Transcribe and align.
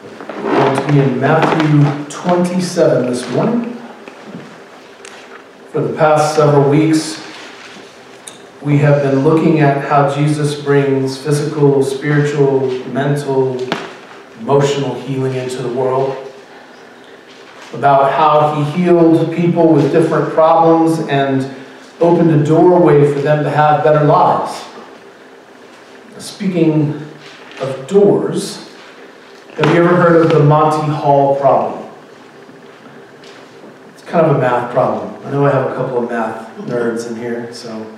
We're 0.00 0.14
going 0.44 0.76
to 0.76 0.92
be 0.92 1.00
in 1.00 1.20
Matthew 1.20 2.08
27 2.08 3.06
this 3.06 3.28
morning. 3.32 3.74
For 5.72 5.80
the 5.80 5.96
past 5.96 6.36
several 6.36 6.70
weeks, 6.70 7.20
we 8.62 8.78
have 8.78 9.02
been 9.02 9.24
looking 9.24 9.58
at 9.58 9.88
how 9.88 10.14
Jesus 10.14 10.62
brings 10.62 11.18
physical, 11.20 11.82
spiritual, 11.82 12.68
mental, 12.90 13.60
emotional 14.38 14.94
healing 15.00 15.34
into 15.34 15.62
the 15.62 15.74
world. 15.74 16.16
About 17.72 18.12
how 18.12 18.54
he 18.54 18.70
healed 18.80 19.34
people 19.34 19.72
with 19.72 19.90
different 19.90 20.32
problems 20.32 21.00
and 21.08 21.52
opened 21.98 22.30
a 22.30 22.44
doorway 22.44 23.12
for 23.12 23.18
them 23.18 23.42
to 23.42 23.50
have 23.50 23.82
better 23.82 24.04
lives. 24.04 24.64
Speaking 26.18 27.04
of 27.60 27.88
doors, 27.88 28.67
have 29.58 29.74
you 29.74 29.82
ever 29.82 29.96
heard 29.96 30.24
of 30.24 30.30
the 30.30 30.38
Monty 30.38 30.92
Hall 30.92 31.34
problem? 31.34 31.84
It's 33.92 34.04
kind 34.04 34.24
of 34.24 34.36
a 34.36 34.38
math 34.38 34.72
problem. 34.72 35.12
I 35.26 35.32
know 35.32 35.44
I 35.46 35.50
have 35.50 35.72
a 35.72 35.74
couple 35.74 35.98
of 35.98 36.08
math 36.08 36.56
nerds 36.58 37.10
in 37.10 37.16
here, 37.16 37.52
so. 37.52 37.92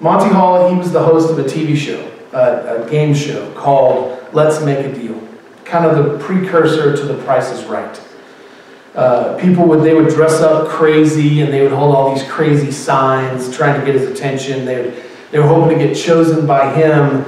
Monty 0.00 0.34
Hall, 0.34 0.68
he 0.68 0.76
was 0.76 0.90
the 0.90 1.02
host 1.02 1.30
of 1.30 1.38
a 1.38 1.44
TV 1.44 1.76
show, 1.76 2.10
a, 2.32 2.82
a 2.82 2.90
game 2.90 3.14
show 3.14 3.48
called 3.52 4.20
Let's 4.32 4.60
Make 4.60 4.84
a 4.84 4.92
Deal, 4.92 5.22
kind 5.64 5.86
of 5.86 6.04
the 6.04 6.18
precursor 6.18 6.96
to 6.96 7.04
The 7.04 7.22
Price 7.22 7.52
is 7.52 7.64
Right. 7.66 8.00
Uh, 8.96 9.38
people 9.38 9.66
would 9.66 9.82
they 9.82 9.94
would 9.94 10.08
dress 10.08 10.40
up 10.40 10.68
crazy 10.68 11.42
and 11.42 11.52
they 11.52 11.62
would 11.62 11.72
hold 11.72 11.94
all 11.94 12.14
these 12.14 12.24
crazy 12.28 12.70
signs 12.70 13.54
trying 13.56 13.78
to 13.78 13.84
get 13.84 13.94
his 13.94 14.08
attention. 14.08 14.64
They 14.64 14.82
would 14.82 15.04
they 15.32 15.40
were 15.40 15.48
hoping 15.48 15.78
to 15.78 15.84
get 15.84 15.96
chosen 15.96 16.46
by 16.46 16.72
him 16.72 17.24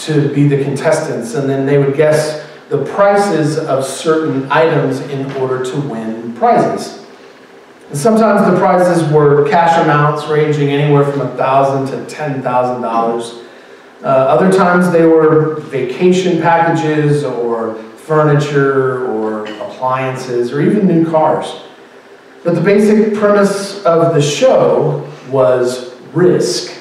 to 0.00 0.32
be 0.34 0.46
the 0.46 0.62
contestants, 0.62 1.34
and 1.34 1.48
then 1.48 1.64
they 1.64 1.78
would 1.78 1.96
guess 1.96 2.45
the 2.68 2.84
prices 2.84 3.58
of 3.58 3.84
certain 3.84 4.50
items 4.50 5.00
in 5.00 5.30
order 5.36 5.64
to 5.64 5.80
win 5.88 6.34
prizes. 6.34 7.04
And 7.88 7.96
sometimes 7.96 8.50
the 8.50 8.58
prizes 8.58 9.08
were 9.12 9.48
cash 9.48 9.80
amounts 9.82 10.26
ranging 10.26 10.70
anywhere 10.70 11.04
from 11.04 11.20
1,000 11.20 12.08
to 12.08 12.14
$10,000. 12.14 13.44
Uh, 14.02 14.06
other 14.06 14.52
times 14.52 14.90
they 14.90 15.04
were 15.04 15.60
vacation 15.60 16.42
packages 16.42 17.22
or 17.22 17.74
furniture 17.74 19.06
or 19.06 19.46
appliances 19.62 20.52
or 20.52 20.60
even 20.60 20.86
new 20.86 21.08
cars. 21.08 21.62
But 22.42 22.54
the 22.54 22.60
basic 22.60 23.14
premise 23.14 23.84
of 23.84 24.14
the 24.14 24.22
show 24.22 25.08
was 25.30 25.94
risk. 26.12 26.76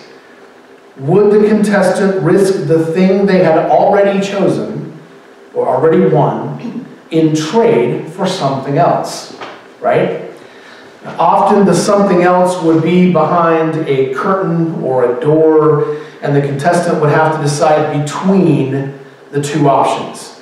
Would 0.97 1.31
the 1.31 1.47
contestant 1.47 2.21
risk 2.23 2.67
the 2.67 2.85
thing 2.93 3.25
they 3.25 3.43
had 3.43 3.69
already 3.69 4.25
chosen 4.25 4.74
or 5.55 5.67
already 5.67 6.05
won 6.05 6.85
in 7.11 7.35
trade 7.35 8.07
for 8.11 8.27
something 8.27 8.77
else? 8.77 9.37
Right? 9.79 10.31
Often 11.05 11.65
the 11.65 11.73
something 11.73 12.23
else 12.23 12.61
would 12.63 12.83
be 12.83 13.13
behind 13.13 13.87
a 13.87 14.13
curtain 14.13 14.83
or 14.83 15.17
a 15.17 15.21
door, 15.21 15.97
and 16.21 16.35
the 16.35 16.41
contestant 16.41 16.99
would 16.99 17.11
have 17.11 17.35
to 17.35 17.41
decide 17.41 18.03
between 18.03 18.93
the 19.31 19.41
two 19.41 19.69
options. 19.69 20.41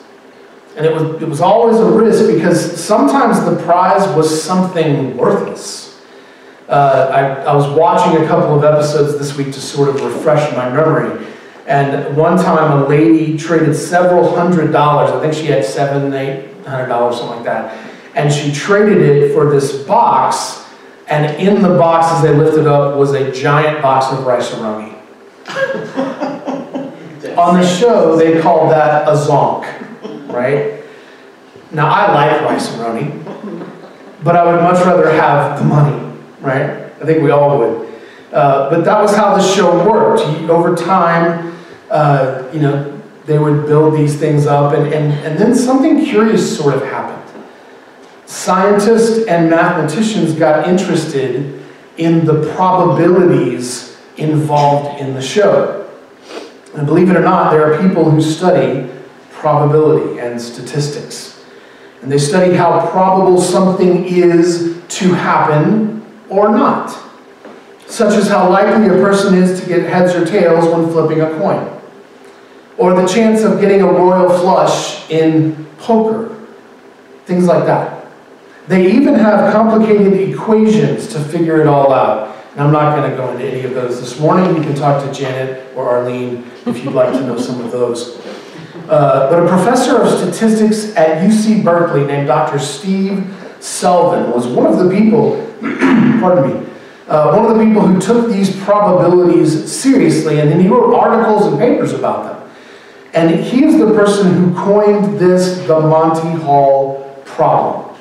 And 0.75 0.85
it 0.85 0.93
was, 0.93 1.21
it 1.21 1.27
was 1.27 1.41
always 1.41 1.77
a 1.77 1.85
risk 1.85 2.33
because 2.33 2.81
sometimes 2.81 3.43
the 3.45 3.61
prize 3.63 4.07
was 4.15 4.43
something 4.43 5.15
worthless. 5.17 6.01
Uh, 6.67 7.09
I, 7.13 7.51
I 7.51 7.53
was 7.53 7.67
watching 7.77 8.23
a 8.23 8.27
couple 8.27 8.57
of 8.57 8.63
episodes 8.63 9.19
this 9.19 9.37
week 9.37 9.53
to 9.53 9.61
sort 9.61 9.89
of 9.89 10.01
refresh 10.01 10.55
my 10.55 10.69
memory. 10.69 11.27
And 11.67 12.17
one 12.17 12.37
time 12.37 12.83
a 12.83 12.87
lady 12.87 13.37
traded 13.37 13.75
several 13.75 14.35
hundred 14.35 14.71
dollars. 14.71 15.11
I 15.11 15.19
think 15.21 15.33
she 15.33 15.45
had 15.45 15.63
seven, 15.63 16.13
eight 16.13 16.51
hundred 16.65 16.87
dollars, 16.87 17.17
something 17.17 17.37
like 17.37 17.45
that. 17.45 17.77
And 18.15 18.31
she 18.31 18.51
traded 18.51 19.01
it 19.01 19.33
for 19.33 19.49
this 19.49 19.83
box. 19.83 20.65
And 21.07 21.35
in 21.41 21.61
the 21.61 21.77
box, 21.77 22.07
as 22.13 22.21
they 22.23 22.35
lifted 22.35 22.67
up, 22.67 22.97
was 22.97 23.13
a 23.13 23.31
giant 23.31 23.81
box 23.81 24.11
of 24.11 24.25
Rice-A-Roni. 24.25 24.93
On 27.37 27.59
the 27.59 27.67
show, 27.67 28.15
they 28.15 28.39
called 28.41 28.71
that 28.71 29.07
a 29.07 29.11
zonk, 29.11 29.65
right? 30.31 30.83
Now, 31.71 31.87
I 31.87 32.13
like 32.13 32.41
Rice-A-Roni, 32.41 33.23
but 34.23 34.35
I 34.35 34.45
would 34.45 34.61
much 34.61 34.85
rather 34.85 35.11
have 35.11 35.59
the 35.59 35.65
money 35.65 36.03
right? 36.43 36.69
I 37.01 37.05
think 37.05 37.23
we 37.23 37.31
all 37.31 37.57
would. 37.57 37.89
Uh, 38.31 38.69
but 38.69 38.83
that 38.83 39.01
was 39.01 39.15
how 39.15 39.35
the 39.35 39.41
show 39.41 39.89
worked. 39.89 40.23
He, 40.23 40.49
over 40.49 40.75
time, 40.75 41.52
uh, 41.93 42.49
you 42.51 42.59
know, 42.59 43.01
they 43.25 43.39
would 43.39 43.65
build 43.67 43.93
these 43.93 44.19
things 44.19 44.45
up, 44.47 44.73
and, 44.73 44.93
and, 44.93 45.13
and 45.25 45.39
then 45.39 45.55
something 45.55 46.03
curious 46.03 46.57
sort 46.57 46.73
of 46.75 46.83
happened. 46.83 47.21
Scientists 48.25 49.27
and 49.27 49.49
mathematicians 49.49 50.33
got 50.33 50.67
interested 50.67 51.61
in 51.97 52.25
the 52.25 52.51
probabilities 52.55 53.97
involved 54.17 54.99
in 54.99 55.13
the 55.13 55.21
show. 55.21 55.89
And 56.75 56.87
believe 56.87 57.09
it 57.09 57.15
or 57.15 57.21
not, 57.21 57.51
there 57.51 57.71
are 57.71 57.81
people 57.81 58.09
who 58.09 58.21
study 58.21 58.89
probability 59.31 60.19
and 60.19 60.41
statistics. 60.41 61.45
And 62.01 62.11
they 62.11 62.17
study 62.17 62.55
how 62.55 62.89
probable 62.89 63.39
something 63.39 64.05
is 64.05 64.81
to 64.89 65.13
happen 65.13 66.03
or 66.29 66.49
not, 66.49 66.97
such 67.87 68.15
as 68.15 68.27
how 68.27 68.49
likely 68.49 68.87
a 68.87 68.93
person 69.01 69.35
is 69.35 69.61
to 69.61 69.67
get 69.67 69.83
heads 69.87 70.15
or 70.15 70.25
tails 70.25 70.65
when 70.65 70.91
flipping 70.91 71.21
a 71.21 71.29
coin, 71.37 71.81
or 72.77 72.93
the 72.93 73.07
chance 73.07 73.43
of 73.43 73.59
getting 73.61 73.81
a 73.81 73.87
royal 73.87 74.29
flush 74.39 75.09
in 75.09 75.65
poker, 75.77 76.35
things 77.25 77.45
like 77.45 77.65
that. 77.65 78.07
They 78.67 78.91
even 78.93 79.15
have 79.15 79.51
complicated 79.51 80.13
equations 80.29 81.07
to 81.09 81.19
figure 81.19 81.61
it 81.61 81.67
all 81.67 81.91
out. 81.91 82.35
And 82.51 82.61
I'm 82.61 82.71
not 82.71 82.95
going 82.95 83.09
to 83.09 83.17
go 83.17 83.31
into 83.31 83.45
any 83.45 83.63
of 83.63 83.73
those 83.73 83.99
this 83.99 84.19
morning. 84.19 84.55
You 84.55 84.61
can 84.61 84.75
talk 84.75 85.03
to 85.03 85.11
Janet 85.11 85.75
or 85.75 85.89
Arlene 85.89 86.49
if 86.65 86.83
you'd 86.83 86.93
like 86.93 87.11
to 87.13 87.21
know 87.21 87.37
some 87.37 87.59
of 87.61 87.71
those. 87.71 88.19
Uh, 88.87 89.29
but 89.29 89.43
a 89.43 89.47
professor 89.47 90.01
of 90.01 90.09
statistics 90.09 90.95
at 90.95 91.27
UC 91.27 91.63
Berkeley 91.63 92.05
named 92.05 92.27
Dr. 92.27 92.59
Steve 92.59 93.23
Selvin 93.59 94.33
was 94.33 94.45
one 94.45 94.65
of 94.65 94.77
the 94.77 94.89
people 94.89 95.37
pardon 96.19 96.63
me, 96.63 96.69
uh, 97.07 97.33
one 97.33 97.45
of 97.45 97.57
the 97.57 97.63
people 97.63 97.81
who 97.81 97.99
took 97.99 98.29
these 98.29 98.55
probabilities 98.63 99.71
seriously, 99.71 100.39
and 100.39 100.51
then 100.51 100.59
he 100.59 100.67
wrote 100.67 100.93
articles 100.93 101.47
and 101.47 101.57
papers 101.57 101.93
about 101.93 102.23
them. 102.25 102.32
And 103.13 103.43
he 103.43 103.63
is 103.63 103.77
the 103.77 103.93
person 103.93 104.33
who 104.33 104.55
coined 104.55 105.19
this 105.19 105.59
the 105.67 105.79
Monty 105.79 106.41
Hall 106.41 107.21
problem. 107.25 107.95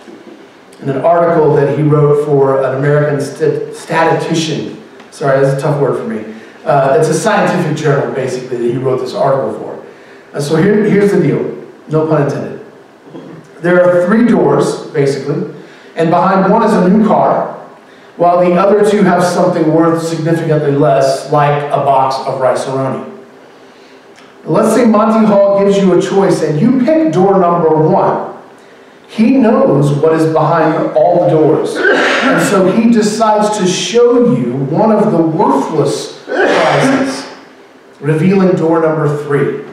In 0.80 0.88
an 0.88 1.02
article 1.04 1.54
that 1.54 1.78
he 1.78 1.84
wrote 1.84 2.24
for 2.24 2.64
an 2.64 2.76
American 2.76 3.20
st 3.20 3.74
statistician, 3.74 4.82
sorry, 5.10 5.40
that's 5.40 5.58
a 5.58 5.60
tough 5.60 5.80
word 5.80 5.98
for 5.98 6.08
me. 6.08 6.34
Uh, 6.64 6.96
it's 6.98 7.08
a 7.08 7.14
scientific 7.14 7.76
journal, 7.76 8.12
basically, 8.14 8.56
that 8.56 8.72
he 8.72 8.78
wrote 8.78 9.00
this 9.00 9.14
article 9.14 9.52
for. 9.60 9.84
Uh, 10.32 10.40
so 10.40 10.56
here, 10.56 10.82
here's 10.84 11.12
the 11.12 11.22
deal, 11.22 11.66
no 11.88 12.06
pun 12.06 12.22
intended. 12.22 12.64
There 13.60 13.84
are 13.84 14.06
three 14.06 14.26
doors, 14.26 14.86
basically, 14.92 15.54
and 15.94 16.10
behind 16.10 16.50
one 16.50 16.62
is 16.64 16.72
a 16.72 16.88
new 16.88 17.06
car, 17.06 17.52
while 18.16 18.40
the 18.40 18.54
other 18.54 18.88
two 18.88 19.02
have 19.02 19.22
something 19.22 19.72
worth 19.72 20.02
significantly 20.02 20.72
less, 20.72 21.30
like 21.30 21.62
a 21.64 21.76
box 21.84 22.16
of 22.26 22.40
Rice-A-Roni. 22.40 23.11
Let's 24.44 24.74
say 24.74 24.86
Monty 24.86 25.26
Hall 25.26 25.64
gives 25.64 25.76
you 25.78 25.96
a 25.96 26.02
choice 26.02 26.42
and 26.42 26.60
you 26.60 26.84
pick 26.84 27.12
door 27.12 27.38
number 27.38 27.70
one. 27.88 28.32
He 29.08 29.36
knows 29.36 29.92
what 29.92 30.14
is 30.14 30.32
behind 30.32 30.96
all 30.96 31.24
the 31.24 31.30
doors. 31.30 31.76
And 31.76 32.42
so 32.48 32.72
he 32.72 32.90
decides 32.90 33.58
to 33.58 33.66
show 33.66 34.34
you 34.34 34.54
one 34.54 34.90
of 34.90 35.12
the 35.12 35.18
worthless 35.18 36.24
prizes, 36.24 37.30
revealing 38.00 38.56
door 38.56 38.80
number 38.80 39.22
three. 39.24 39.64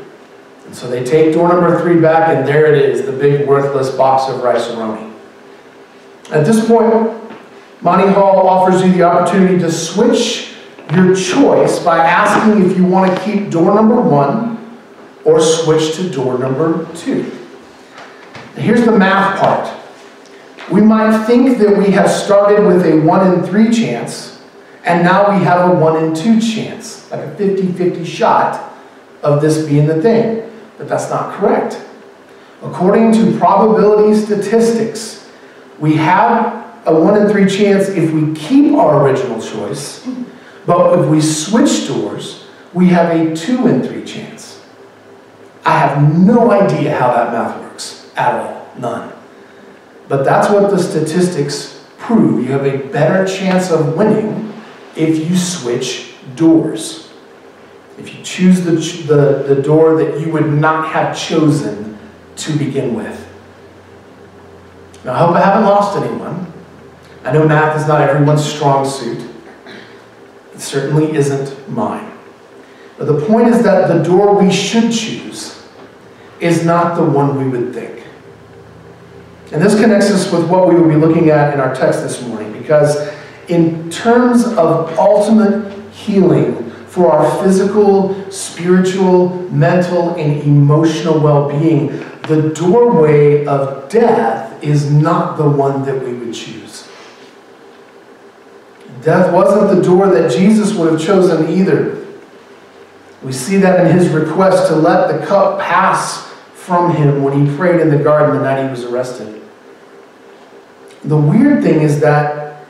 And 0.66 0.75
so 0.75 0.90
they 0.90 1.03
take 1.03 1.34
door 1.34 1.47
number 1.47 1.81
three 1.81 2.00
back, 2.00 2.36
and 2.36 2.47
there 2.47 2.72
it 2.72 2.80
is, 2.80 3.06
the 3.06 3.13
big 3.13 3.48
worthless 3.48 3.89
box 3.95 4.31
of 4.31 4.44
Rice-A-Roni. 4.44 5.13
At 6.31 6.45
this 6.45 6.68
point, 6.68 7.12
Monty 7.81 8.12
Hall 8.12 8.48
offers 8.48 8.83
you 8.83 8.92
the 8.92 9.04
opportunity 9.04 9.57
to 9.60 9.72
switch 9.72 10.54
your 10.94 11.15
choice 11.15 11.80
by 11.80 11.98
asking 11.98 12.69
if 12.69 12.77
you 12.77 12.86
want 12.86 13.18
to 13.18 13.24
keep 13.24 13.50
door 13.50 13.74
number 13.74 14.00
one 14.00 14.58
or 15.25 15.39
switch 15.39 15.95
to 15.95 16.10
door 16.10 16.38
number 16.38 16.88
two. 16.95 17.31
here's 18.56 18.86
the 18.86 18.92
math 18.92 19.39
part. 19.39 19.75
We 20.71 20.81
might 20.81 21.25
think 21.25 21.57
that 21.57 21.77
we 21.77 21.92
have 21.92 22.10
started 22.10 22.66
with 22.66 22.86
a 22.86 23.00
1 23.01 23.33
in 23.33 23.44
3 23.44 23.71
chance, 23.71 24.42
and 24.86 25.04
now 25.04 25.36
we 25.36 25.44
have 25.44 25.69
a 25.71 25.74
1 25.74 26.04
in 26.04 26.16
2 26.16 26.39
chance, 26.39 27.10
like 27.12 27.21
a 27.21 27.36
50-50 27.36 28.06
shot 28.06 28.71
of 29.24 29.42
this 29.42 29.66
being 29.66 29.88
the 29.88 30.01
thing. 30.01 30.51
But 30.77 30.88
that's 30.88 31.10
not 31.10 31.33
correct. 31.33 31.81
According 32.62 33.13
to 33.13 33.38
probability 33.38 34.19
statistics, 34.19 35.30
we 35.80 35.95
have 35.95 36.60
a 36.86 36.94
one 36.94 37.22
in 37.22 37.30
three 37.30 37.48
chance 37.48 37.88
if 37.89 38.12
we 38.12 38.33
keep 38.36 38.74
our 38.74 39.06
original 39.06 39.42
choice, 39.42 40.06
but 40.65 41.00
if 41.00 41.06
we 41.07 41.22
switch 41.22 41.88
doors, 41.88 42.45
we 42.74 42.88
have 42.88 43.15
a 43.15 43.36
two 43.36 43.68
in 43.68 43.81
three 43.81 44.04
chance. 44.04 44.38
I 45.65 45.77
have 45.77 46.17
no 46.17 46.51
idea 46.51 46.97
how 46.97 47.13
that 47.13 47.31
math 47.31 47.59
works 47.61 48.11
at 48.15 48.33
all. 48.35 48.67
None. 48.77 49.13
But 50.07 50.23
that's 50.23 50.50
what 50.50 50.71
the 50.71 50.79
statistics 50.79 51.85
prove. 51.97 52.44
You 52.44 52.51
have 52.53 52.65
a 52.65 52.77
better 52.88 53.25
chance 53.25 53.71
of 53.71 53.95
winning 53.95 54.53
if 54.95 55.29
you 55.29 55.38
switch 55.38 56.13
doors. 56.35 57.11
If 57.97 58.15
you 58.15 58.23
choose 58.23 58.61
the, 58.61 58.71
the, 58.71 59.56
the 59.56 59.61
door 59.61 59.95
that 59.97 60.19
you 60.19 60.31
would 60.31 60.51
not 60.51 60.88
have 60.91 61.17
chosen 61.17 61.97
to 62.38 62.57
begin 62.57 62.95
with. 62.95 63.27
Now, 65.03 65.13
I 65.13 65.17
hope 65.19 65.35
I 65.35 65.41
haven't 65.41 65.65
lost 65.65 65.97
anyone. 65.97 66.51
I 67.23 67.33
know 67.33 67.47
math 67.47 67.79
is 67.79 67.88
not 67.88 68.01
everyone's 68.01 68.44
strong 68.44 68.85
suit. 68.85 69.29
It 70.53 70.59
certainly 70.59 71.15
isn't 71.15 71.69
mine. 71.69 72.08
But 73.00 73.06
the 73.06 73.25
point 73.25 73.48
is 73.48 73.63
that 73.63 73.88
the 73.88 74.04
door 74.04 74.36
we 74.36 74.51
should 74.51 74.92
choose 74.92 75.66
is 76.42 76.66
not 76.66 76.96
the 76.96 77.04
one 77.04 77.38
we 77.38 77.48
would 77.48 77.74
think. 77.74 78.04
And 79.54 79.62
this 79.62 79.80
connects 79.80 80.12
us 80.12 80.31
with 80.31 80.48
what 80.50 80.68
we 80.68 80.75
will 80.75 80.90
be 80.90 80.96
looking 80.96 81.30
at 81.30 81.54
in 81.54 81.62
our 81.62 81.74
text 81.74 82.01
this 82.01 82.22
morning, 82.28 82.51
because 82.54 83.10
in 83.48 83.90
terms 83.90 84.44
of 84.46 84.96
ultimate 85.00 85.72
healing 85.92 86.69
for 86.88 87.12
our 87.12 87.44
physical, 87.44 88.30
spiritual, 88.31 89.30
mental, 89.50 90.16
and 90.16 90.42
emotional 90.44 91.19
well 91.19 91.50
being, 91.50 91.88
the 92.24 92.54
doorway 92.54 93.46
of 93.46 93.90
death 93.90 94.62
is 94.62 94.92
not 94.92 95.38
the 95.38 95.50
one 95.50 95.86
that 95.86 96.04
we 96.04 96.13
would 96.13 96.34
choose. 96.34 96.88
Death 99.01 99.34
wasn't 99.34 99.74
the 99.74 99.81
door 99.81 100.10
that 100.10 100.30
Jesus 100.31 100.74
would 100.74 100.92
have 100.92 101.01
chosen 101.01 101.48
either. 101.50 102.06
We 103.24 103.33
see 103.33 103.57
that 103.57 103.86
in 103.86 103.98
his 103.98 104.10
request 104.10 104.68
to 104.68 104.75
let 104.75 105.07
the 105.07 105.25
cup 105.25 105.60
pass 105.60 106.27
from 106.54 106.95
him 106.95 107.24
when 107.24 107.45
he 107.45 107.56
prayed 107.57 107.81
in 107.81 107.89
the 107.89 108.01
garden 108.01 108.38
the 108.38 108.44
night 108.44 108.63
he 108.63 108.69
was 108.69 108.86
arrested. 108.86 109.42
The 111.04 111.18
weird 111.18 111.63
thing 111.63 111.81
is 111.81 112.00
that 112.01 112.66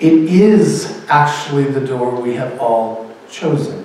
it 0.00 0.12
is 0.12 1.04
actually 1.08 1.64
the 1.64 1.80
door 1.80 2.20
we 2.20 2.34
have 2.34 2.58
all 2.60 3.10
chosen, 3.30 3.84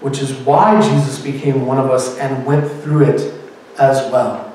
which 0.00 0.20
is 0.20 0.32
why 0.32 0.80
Jesus 0.80 1.22
became 1.22 1.66
one 1.66 1.78
of 1.78 1.90
us 1.90 2.18
and 2.18 2.44
went 2.46 2.70
through 2.82 3.04
it 3.04 3.34
as 3.78 4.10
well. 4.12 4.54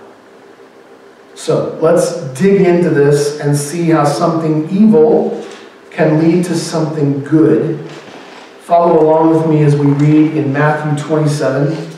So 1.33 1.77
let's 1.81 2.17
dig 2.39 2.61
into 2.61 2.89
this 2.89 3.39
and 3.39 3.55
see 3.55 3.89
how 3.89 4.03
something 4.03 4.69
evil 4.69 5.45
can 5.89 6.19
lead 6.19 6.45
to 6.45 6.55
something 6.55 7.23
good. 7.23 7.79
Follow 8.71 9.03
along 9.03 9.35
with 9.35 9.47
me 9.47 9.63
as 9.63 9.75
we 9.75 9.87
read 9.87 10.37
in 10.37 10.53
Matthew 10.53 10.97
27, 11.03 11.89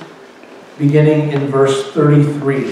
beginning 0.79 1.31
in 1.31 1.45
verse 1.45 1.91
33. 1.91 2.63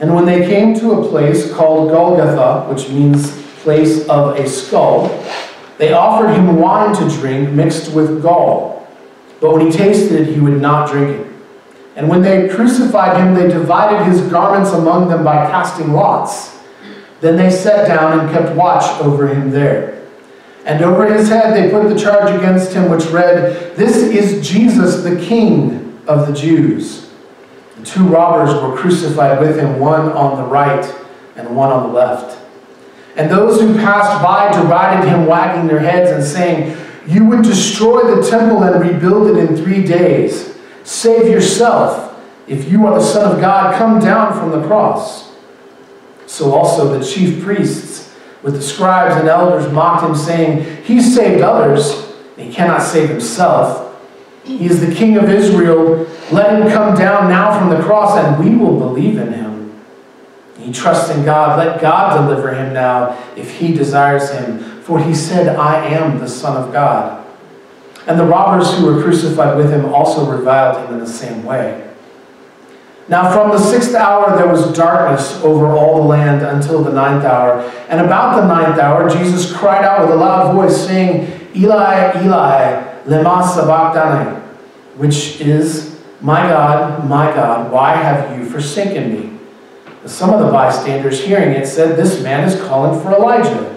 And 0.00 0.14
when 0.14 0.26
they 0.26 0.46
came 0.46 0.78
to 0.80 1.00
a 1.00 1.08
place 1.08 1.50
called 1.54 1.92
Golgotha, 1.92 2.70
which 2.70 2.90
means 2.90 3.40
place 3.62 4.06
of 4.06 4.38
a 4.38 4.46
skull, 4.46 5.08
they 5.78 5.94
offered 5.94 6.34
him 6.34 6.56
wine 6.56 6.94
to 6.96 7.08
drink 7.16 7.48
mixed 7.52 7.94
with 7.94 8.20
gall. 8.20 8.86
But 9.40 9.54
when 9.54 9.64
he 9.64 9.72
tasted 9.72 10.20
it, 10.20 10.34
he 10.34 10.40
would 10.40 10.60
not 10.60 10.90
drink 10.90 11.20
it. 11.20 11.26
And 11.96 12.06
when 12.06 12.20
they 12.20 12.50
crucified 12.50 13.16
him, 13.16 13.32
they 13.32 13.48
divided 13.48 14.04
his 14.04 14.20
garments 14.30 14.72
among 14.72 15.08
them 15.08 15.24
by 15.24 15.50
casting 15.50 15.94
lots. 15.94 16.59
Then 17.20 17.36
they 17.36 17.50
sat 17.50 17.86
down 17.86 18.18
and 18.18 18.30
kept 18.30 18.56
watch 18.56 18.84
over 19.00 19.28
him 19.28 19.50
there. 19.50 20.02
And 20.64 20.82
over 20.82 21.12
his 21.12 21.28
head 21.28 21.54
they 21.54 21.70
put 21.70 21.88
the 21.88 21.98
charge 21.98 22.34
against 22.34 22.72
him, 22.72 22.90
which 22.90 23.06
read, 23.06 23.76
This 23.76 23.96
is 23.96 24.46
Jesus, 24.46 25.02
the 25.02 25.20
King 25.20 25.98
of 26.06 26.26
the 26.26 26.32
Jews. 26.32 27.10
Two 27.84 28.06
robbers 28.08 28.54
were 28.62 28.76
crucified 28.76 29.40
with 29.40 29.58
him, 29.58 29.78
one 29.78 30.12
on 30.12 30.36
the 30.36 30.48
right 30.48 30.84
and 31.36 31.56
one 31.56 31.70
on 31.70 31.88
the 31.88 31.94
left. 31.94 32.38
And 33.16 33.30
those 33.30 33.60
who 33.60 33.74
passed 33.74 34.22
by 34.22 34.52
derided 34.52 35.08
him, 35.08 35.26
wagging 35.26 35.66
their 35.66 35.80
heads 35.80 36.10
and 36.10 36.22
saying, 36.22 36.76
You 37.06 37.24
would 37.26 37.42
destroy 37.42 38.14
the 38.14 38.28
temple 38.28 38.62
and 38.62 38.80
rebuild 38.80 39.28
it 39.28 39.36
in 39.36 39.56
three 39.56 39.84
days. 39.84 40.56
Save 40.84 41.26
yourself. 41.26 42.06
If 42.46 42.70
you 42.70 42.86
are 42.86 42.98
the 42.98 43.04
Son 43.04 43.32
of 43.32 43.40
God, 43.40 43.76
come 43.76 43.98
down 43.98 44.32
from 44.32 44.50
the 44.50 44.66
cross. 44.66 45.29
So 46.30 46.54
also 46.54 46.96
the 46.96 47.04
chief 47.04 47.42
priests 47.42 48.14
with 48.44 48.54
the 48.54 48.62
scribes 48.62 49.16
and 49.16 49.28
elders 49.28 49.70
mocked 49.72 50.04
him, 50.04 50.14
saying, 50.14 50.84
He 50.84 51.02
saved 51.02 51.42
others, 51.42 52.08
he 52.36 52.52
cannot 52.52 52.82
save 52.82 53.08
himself. 53.08 54.00
He 54.44 54.64
is 54.64 54.80
the 54.80 54.94
King 54.94 55.16
of 55.16 55.28
Israel. 55.28 56.06
Let 56.30 56.54
him 56.54 56.70
come 56.70 56.96
down 56.96 57.28
now 57.28 57.58
from 57.58 57.68
the 57.68 57.82
cross, 57.82 58.16
and 58.16 58.42
we 58.42 58.54
will 58.56 58.78
believe 58.78 59.18
in 59.18 59.32
him. 59.32 59.82
He 60.56 60.72
trusts 60.72 61.10
in 61.10 61.24
God. 61.24 61.58
Let 61.58 61.80
God 61.80 62.24
deliver 62.24 62.54
him 62.54 62.72
now 62.72 63.20
if 63.34 63.58
he 63.58 63.74
desires 63.74 64.30
him. 64.30 64.60
For 64.82 65.00
he 65.00 65.16
said, 65.16 65.56
I 65.56 65.84
am 65.86 66.20
the 66.20 66.28
Son 66.28 66.56
of 66.56 66.72
God. 66.72 67.26
And 68.06 68.18
the 68.18 68.24
robbers 68.24 68.72
who 68.78 68.86
were 68.86 69.02
crucified 69.02 69.56
with 69.56 69.72
him 69.72 69.92
also 69.92 70.30
reviled 70.30 70.86
him 70.86 70.94
in 70.94 71.00
the 71.00 71.10
same 71.10 71.44
way. 71.44 71.89
Now 73.10 73.32
from 73.32 73.50
the 73.50 73.58
sixth 73.58 73.92
hour 73.96 74.36
there 74.36 74.46
was 74.46 74.72
darkness 74.72 75.42
over 75.42 75.66
all 75.66 76.00
the 76.00 76.08
land 76.08 76.42
until 76.42 76.84
the 76.84 76.92
ninth 76.92 77.24
hour. 77.24 77.60
And 77.88 78.00
about 78.00 78.40
the 78.40 78.46
ninth 78.46 78.78
hour 78.78 79.10
Jesus 79.10 79.52
cried 79.52 79.84
out 79.84 80.02
with 80.02 80.10
a 80.12 80.14
loud 80.14 80.54
voice, 80.54 80.86
saying, 80.86 81.50
Eli, 81.56 82.22
Eli, 82.22 83.00
lema 83.06 83.42
sabachthani, 83.52 84.40
which 84.96 85.40
is, 85.40 86.00
My 86.20 86.42
God, 86.42 87.08
my 87.08 87.26
God, 87.34 87.72
why 87.72 87.96
have 87.96 88.38
you 88.38 88.44
forsaken 88.44 89.12
me? 89.12 89.38
Some 90.06 90.30
of 90.30 90.38
the 90.46 90.52
bystanders 90.52 91.20
hearing 91.20 91.50
it 91.50 91.66
said, 91.66 91.96
This 91.96 92.22
man 92.22 92.48
is 92.48 92.60
calling 92.62 93.02
for 93.02 93.12
Elijah. 93.12 93.76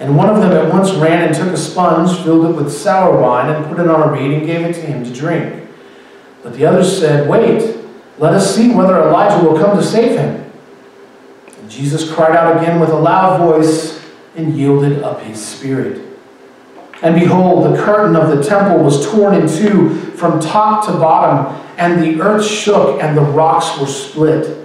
And 0.00 0.16
one 0.16 0.28
of 0.28 0.38
them 0.38 0.50
at 0.50 0.72
once 0.72 0.90
ran 0.94 1.28
and 1.28 1.34
took 1.34 1.52
a 1.52 1.56
sponge, 1.56 2.18
filled 2.24 2.46
it 2.46 2.56
with 2.56 2.72
sour 2.72 3.20
wine, 3.20 3.50
and 3.50 3.64
put 3.66 3.78
it 3.78 3.88
on 3.88 4.08
a 4.08 4.12
reed 4.12 4.32
and 4.32 4.44
gave 4.44 4.66
it 4.66 4.74
to 4.74 4.80
him 4.80 5.04
to 5.04 5.14
drink. 5.14 5.64
But 6.42 6.54
the 6.54 6.66
others 6.66 6.98
said, 6.98 7.28
Wait, 7.28 7.73
let 8.18 8.32
us 8.32 8.54
see 8.54 8.72
whether 8.72 9.00
Elijah 9.02 9.44
will 9.44 9.58
come 9.58 9.76
to 9.76 9.82
save 9.82 10.18
him. 10.18 10.50
And 11.58 11.70
Jesus 11.70 12.12
cried 12.12 12.36
out 12.36 12.56
again 12.56 12.80
with 12.80 12.90
a 12.90 12.98
loud 12.98 13.38
voice 13.38 14.04
and 14.36 14.56
yielded 14.56 15.02
up 15.02 15.20
his 15.22 15.44
spirit. 15.44 16.02
And 17.02 17.14
behold, 17.18 17.72
the 17.72 17.82
curtain 17.82 18.16
of 18.16 18.36
the 18.36 18.42
temple 18.42 18.82
was 18.82 19.10
torn 19.10 19.34
in 19.34 19.48
two 19.48 19.90
from 20.12 20.40
top 20.40 20.86
to 20.86 20.92
bottom, 20.92 21.60
and 21.76 22.02
the 22.02 22.20
earth 22.22 22.46
shook, 22.46 23.02
and 23.02 23.16
the 23.16 23.22
rocks 23.22 23.78
were 23.78 23.86
split. 23.86 24.64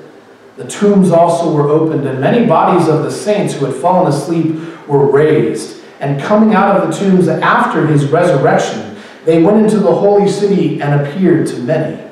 The 0.56 0.66
tombs 0.66 1.12
also 1.12 1.54
were 1.54 1.70
opened, 1.70 2.08
and 2.08 2.20
many 2.20 2.46
bodies 2.46 2.88
of 2.88 3.04
the 3.04 3.12
saints 3.12 3.56
who 3.56 3.66
had 3.66 3.76
fallen 3.76 4.12
asleep 4.12 4.56
were 4.88 5.10
raised. 5.10 5.82
And 6.00 6.22
coming 6.22 6.54
out 6.54 6.78
of 6.78 6.88
the 6.88 6.98
tombs 6.98 7.28
after 7.28 7.88
his 7.88 8.06
resurrection, 8.06 8.96
they 9.26 9.42
went 9.42 9.64
into 9.64 9.80
the 9.80 9.94
holy 9.94 10.30
city 10.30 10.82
and 10.82 11.02
appeared 11.02 11.48
to 11.48 11.58
many. 11.60 12.09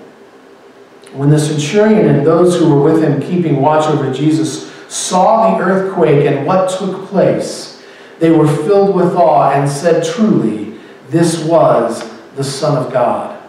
When 1.18 1.32
the 1.32 1.40
centurion 1.40 2.06
and 2.06 2.24
those 2.24 2.60
who 2.60 2.70
were 2.70 2.94
with 2.94 3.02
him 3.02 3.20
keeping 3.20 3.60
watch 3.60 3.90
over 3.90 4.14
Jesus 4.14 4.72
saw 4.88 5.58
the 5.58 5.64
earthquake 5.64 6.28
and 6.28 6.46
what 6.46 6.70
took 6.70 7.08
place, 7.08 7.84
they 8.20 8.30
were 8.30 8.48
filled 8.48 8.96
with 8.96 9.16
awe 9.16 9.52
and 9.52 9.68
said, 9.68 10.06
Truly, 10.06 10.78
this 11.10 11.44
was 11.44 12.08
the 12.36 12.44
Son 12.44 12.78
of 12.78 12.94
God. 12.94 13.42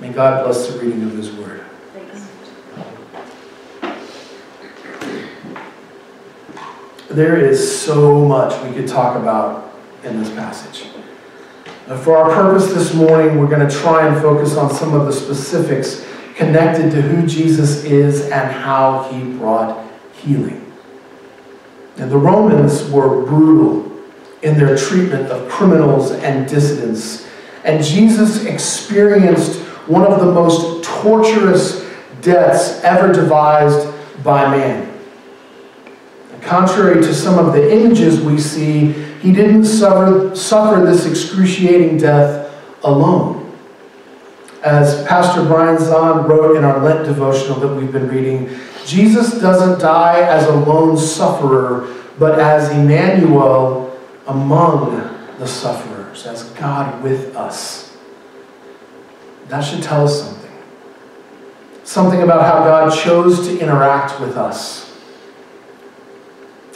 May 0.00 0.10
God 0.10 0.42
bless 0.42 0.68
the 0.68 0.78
reading 0.78 1.02
of 1.02 1.12
His 1.12 1.30
word. 1.32 1.66
There 7.10 7.36
is 7.36 7.78
so 7.78 8.26
much 8.26 8.58
we 8.66 8.74
could 8.74 8.88
talk 8.88 9.18
about 9.18 9.70
in 10.02 10.18
this 10.18 10.30
passage. 10.30 10.88
for 12.02 12.16
our 12.16 12.32
purpose 12.32 12.72
this 12.72 12.94
morning, 12.94 13.38
we're 13.38 13.54
going 13.54 13.68
to 13.68 13.74
try 13.82 14.06
and 14.06 14.18
focus 14.22 14.56
on 14.56 14.72
some 14.72 14.94
of 14.94 15.04
the 15.04 15.12
specifics 15.12 16.06
connected 16.34 16.90
to 16.90 17.00
who 17.00 17.26
Jesus 17.26 17.84
is 17.84 18.22
and 18.30 18.50
how 18.50 19.04
he 19.04 19.22
brought 19.38 19.84
healing. 20.14 20.60
And 21.96 22.10
the 22.10 22.18
Romans 22.18 22.90
were 22.90 23.24
brutal 23.24 23.90
in 24.42 24.58
their 24.58 24.76
treatment 24.76 25.30
of 25.30 25.48
criminals 25.48 26.10
and 26.10 26.48
dissidents. 26.48 27.26
And 27.64 27.82
Jesus 27.82 28.44
experienced 28.44 29.60
one 29.86 30.04
of 30.04 30.20
the 30.20 30.32
most 30.32 30.84
torturous 30.84 31.84
deaths 32.20 32.82
ever 32.82 33.12
devised 33.12 33.88
by 34.24 34.50
man. 34.50 34.90
Contrary 36.40 36.96
to 36.96 37.14
some 37.14 37.38
of 37.38 37.54
the 37.54 37.72
images 37.72 38.20
we 38.20 38.38
see, 38.38 38.92
he 39.22 39.32
didn't 39.32 39.64
suffer, 39.64 40.34
suffer 40.36 40.84
this 40.84 41.06
excruciating 41.06 41.96
death 41.96 42.52
alone. 42.82 43.43
As 44.64 45.04
Pastor 45.06 45.44
Brian 45.44 45.76
Zahnd 45.76 46.26
wrote 46.26 46.56
in 46.56 46.64
our 46.64 46.80
Lent 46.80 47.04
devotional 47.04 47.60
that 47.60 47.68
we've 47.68 47.92
been 47.92 48.08
reading, 48.08 48.48
Jesus 48.86 49.38
doesn't 49.38 49.78
die 49.78 50.20
as 50.22 50.46
a 50.46 50.54
lone 50.54 50.96
sufferer, 50.96 51.94
but 52.18 52.40
as 52.40 52.70
Emmanuel 52.70 53.94
among 54.26 54.96
the 55.38 55.46
sufferers. 55.46 56.26
as 56.26 56.44
God 56.50 57.02
with 57.02 57.36
us. 57.36 57.94
That 59.48 59.60
should 59.60 59.82
tell 59.82 60.04
us 60.04 60.22
something. 60.22 60.52
Something 61.82 62.22
about 62.22 62.46
how 62.46 62.64
God 62.64 62.96
chose 62.96 63.46
to 63.46 63.58
interact 63.58 64.18
with 64.20 64.38
us. 64.38 64.98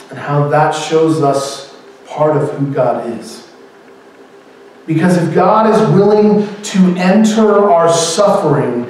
And 0.09 0.19
how 0.19 0.49
that 0.49 0.71
shows 0.71 1.23
us 1.23 1.75
part 2.05 2.37
of 2.37 2.51
who 2.51 2.71
God 2.71 3.09
is. 3.17 3.48
Because 4.89 5.17
if 5.17 5.35
God 5.35 5.69
is 5.69 5.79
willing 5.91 6.47
to 6.63 6.99
enter 6.99 7.69
our 7.69 7.93
suffering, 7.93 8.89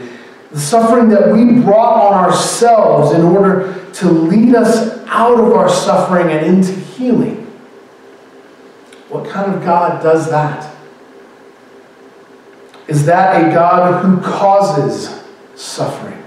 the 0.49 0.57
suffering 0.57 1.09
that 1.09 1.33
we 1.33 1.59
brought 1.59 2.07
on 2.07 2.13
ourselves 2.13 3.13
in 3.13 3.21
order 3.21 3.85
to 3.95 4.09
lead 4.09 4.55
us 4.55 4.97
out 5.07 5.37
of 5.37 5.51
our 5.51 5.67
suffering 5.67 6.29
and 6.29 6.45
into 6.45 6.71
healing, 6.71 7.45
what 9.09 9.29
kind 9.29 9.53
of 9.53 9.61
God 9.61 10.01
does 10.01 10.29
that? 10.29 10.73
Is 12.87 13.05
that 13.05 13.45
a 13.45 13.53
God 13.53 14.01
who 14.01 14.21
causes 14.21 15.21
suffering? 15.55 16.23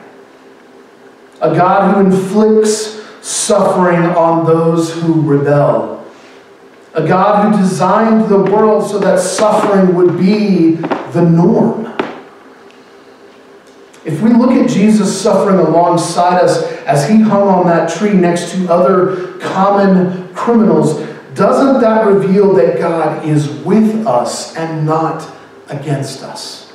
A 1.40 1.56
God 1.56 1.94
who 1.94 2.14
inflicts 2.14 3.00
suffering 3.26 4.04
on 4.04 4.44
those 4.44 4.92
who 4.92 5.22
rebel? 5.22 5.91
A 6.94 7.06
God 7.06 7.52
who 7.52 7.62
designed 7.62 8.28
the 8.28 8.38
world 8.38 8.90
so 8.90 8.98
that 8.98 9.18
suffering 9.18 9.94
would 9.94 10.18
be 10.18 10.72
the 11.12 11.22
norm? 11.22 11.86
If 14.04 14.20
we 14.20 14.30
look 14.30 14.50
at 14.50 14.68
Jesus 14.68 15.18
suffering 15.18 15.58
alongside 15.58 16.42
us 16.42 16.62
as 16.86 17.08
he 17.08 17.20
hung 17.20 17.48
on 17.48 17.66
that 17.66 17.88
tree 17.88 18.12
next 18.12 18.52
to 18.52 18.70
other 18.70 19.38
common 19.38 20.34
criminals, 20.34 21.00
doesn't 21.34 21.80
that 21.80 22.06
reveal 22.06 22.52
that 22.54 22.78
God 22.78 23.24
is 23.24 23.48
with 23.48 24.06
us 24.06 24.56
and 24.56 24.84
not 24.84 25.26
against 25.68 26.22
us? 26.22 26.72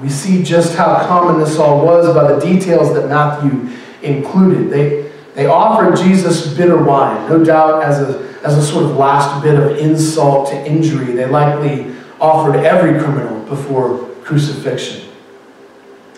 We 0.00 0.08
see 0.08 0.42
just 0.42 0.76
how 0.76 1.06
common 1.06 1.40
this 1.40 1.58
all 1.58 1.84
was 1.84 2.14
by 2.14 2.32
the 2.32 2.40
details 2.40 2.94
that 2.94 3.08
Matthew 3.08 3.70
included. 4.02 4.70
They, 4.70 5.12
they 5.34 5.46
offered 5.46 5.96
Jesus 5.96 6.54
bitter 6.54 6.82
wine, 6.82 7.28
no 7.28 7.44
doubt 7.44 7.82
as 7.82 8.00
a, 8.00 8.38
as 8.44 8.56
a 8.56 8.62
sort 8.62 8.84
of 8.84 8.96
last 8.96 9.42
bit 9.42 9.58
of 9.58 9.76
insult 9.78 10.48
to 10.50 10.66
injury. 10.66 11.12
They 11.12 11.26
likely 11.26 11.94
offered 12.20 12.56
every 12.56 13.00
criminal 13.00 13.40
before 13.46 14.08
crucifixion. 14.22 15.10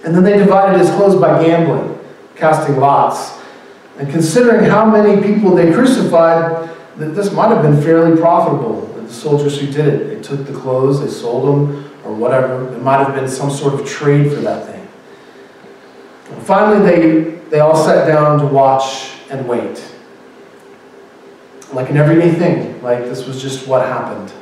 And 0.04 0.14
then 0.14 0.23
they 0.23 0.37
divided 0.37 0.78
his 0.78 0.90
clothes 0.90 1.20
by 1.20 1.42
gambling, 1.44 1.99
casting 2.37 2.76
lots. 2.76 3.42
And 3.99 4.11
considering 4.11 4.64
how 4.68 4.85
many 4.88 5.23
people 5.23 5.54
they 5.54 5.73
crucified, 5.73 6.70
that 6.99 7.14
this 7.14 7.32
might 7.32 7.49
have 7.49 7.62
been 7.62 7.80
fairly 7.82 8.20
profitable. 8.20 8.87
The 8.87 9.12
soldiers 9.12 9.58
who 9.61 9.66
did 9.66 9.87
it, 9.87 10.08
they 10.08 10.20
took 10.20 10.46
the 10.46 10.52
clothes, 10.52 11.00
they 11.00 11.08
sold 11.08 11.46
them, 11.49 11.90
or 12.04 12.14
whatever. 12.14 12.73
It 12.75 12.82
might 12.82 12.99
have 12.99 13.14
been 13.14 13.28
some 13.28 13.50
sort 13.50 13.75
of 13.75 13.87
trade 13.87 14.32
for 14.32 14.40
that 14.40 14.66
thing. 14.66 14.87
And 16.32 16.42
finally, 16.42 16.87
they, 16.87 17.36
they 17.50 17.60
all 17.60 17.76
sat 17.76 18.06
down 18.06 18.38
to 18.40 18.46
watch 18.46 19.12
and 19.30 19.46
wait. 19.48 19.92
Like 21.72 21.90
an 21.90 21.96
everyday 21.96 22.32
thing, 22.32 22.82
like 22.82 23.00
this 23.00 23.26
was 23.26 23.40
just 23.40 23.66
what 23.66 23.86
happened. 23.86 24.32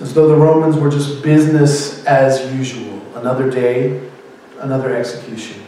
As 0.00 0.14
though 0.14 0.28
the 0.28 0.36
Romans 0.36 0.76
were 0.76 0.90
just 0.90 1.22
business 1.22 2.04
as 2.06 2.52
usual. 2.54 3.00
Another 3.16 3.50
day, 3.50 4.08
another 4.60 4.96
execution. 4.96 5.62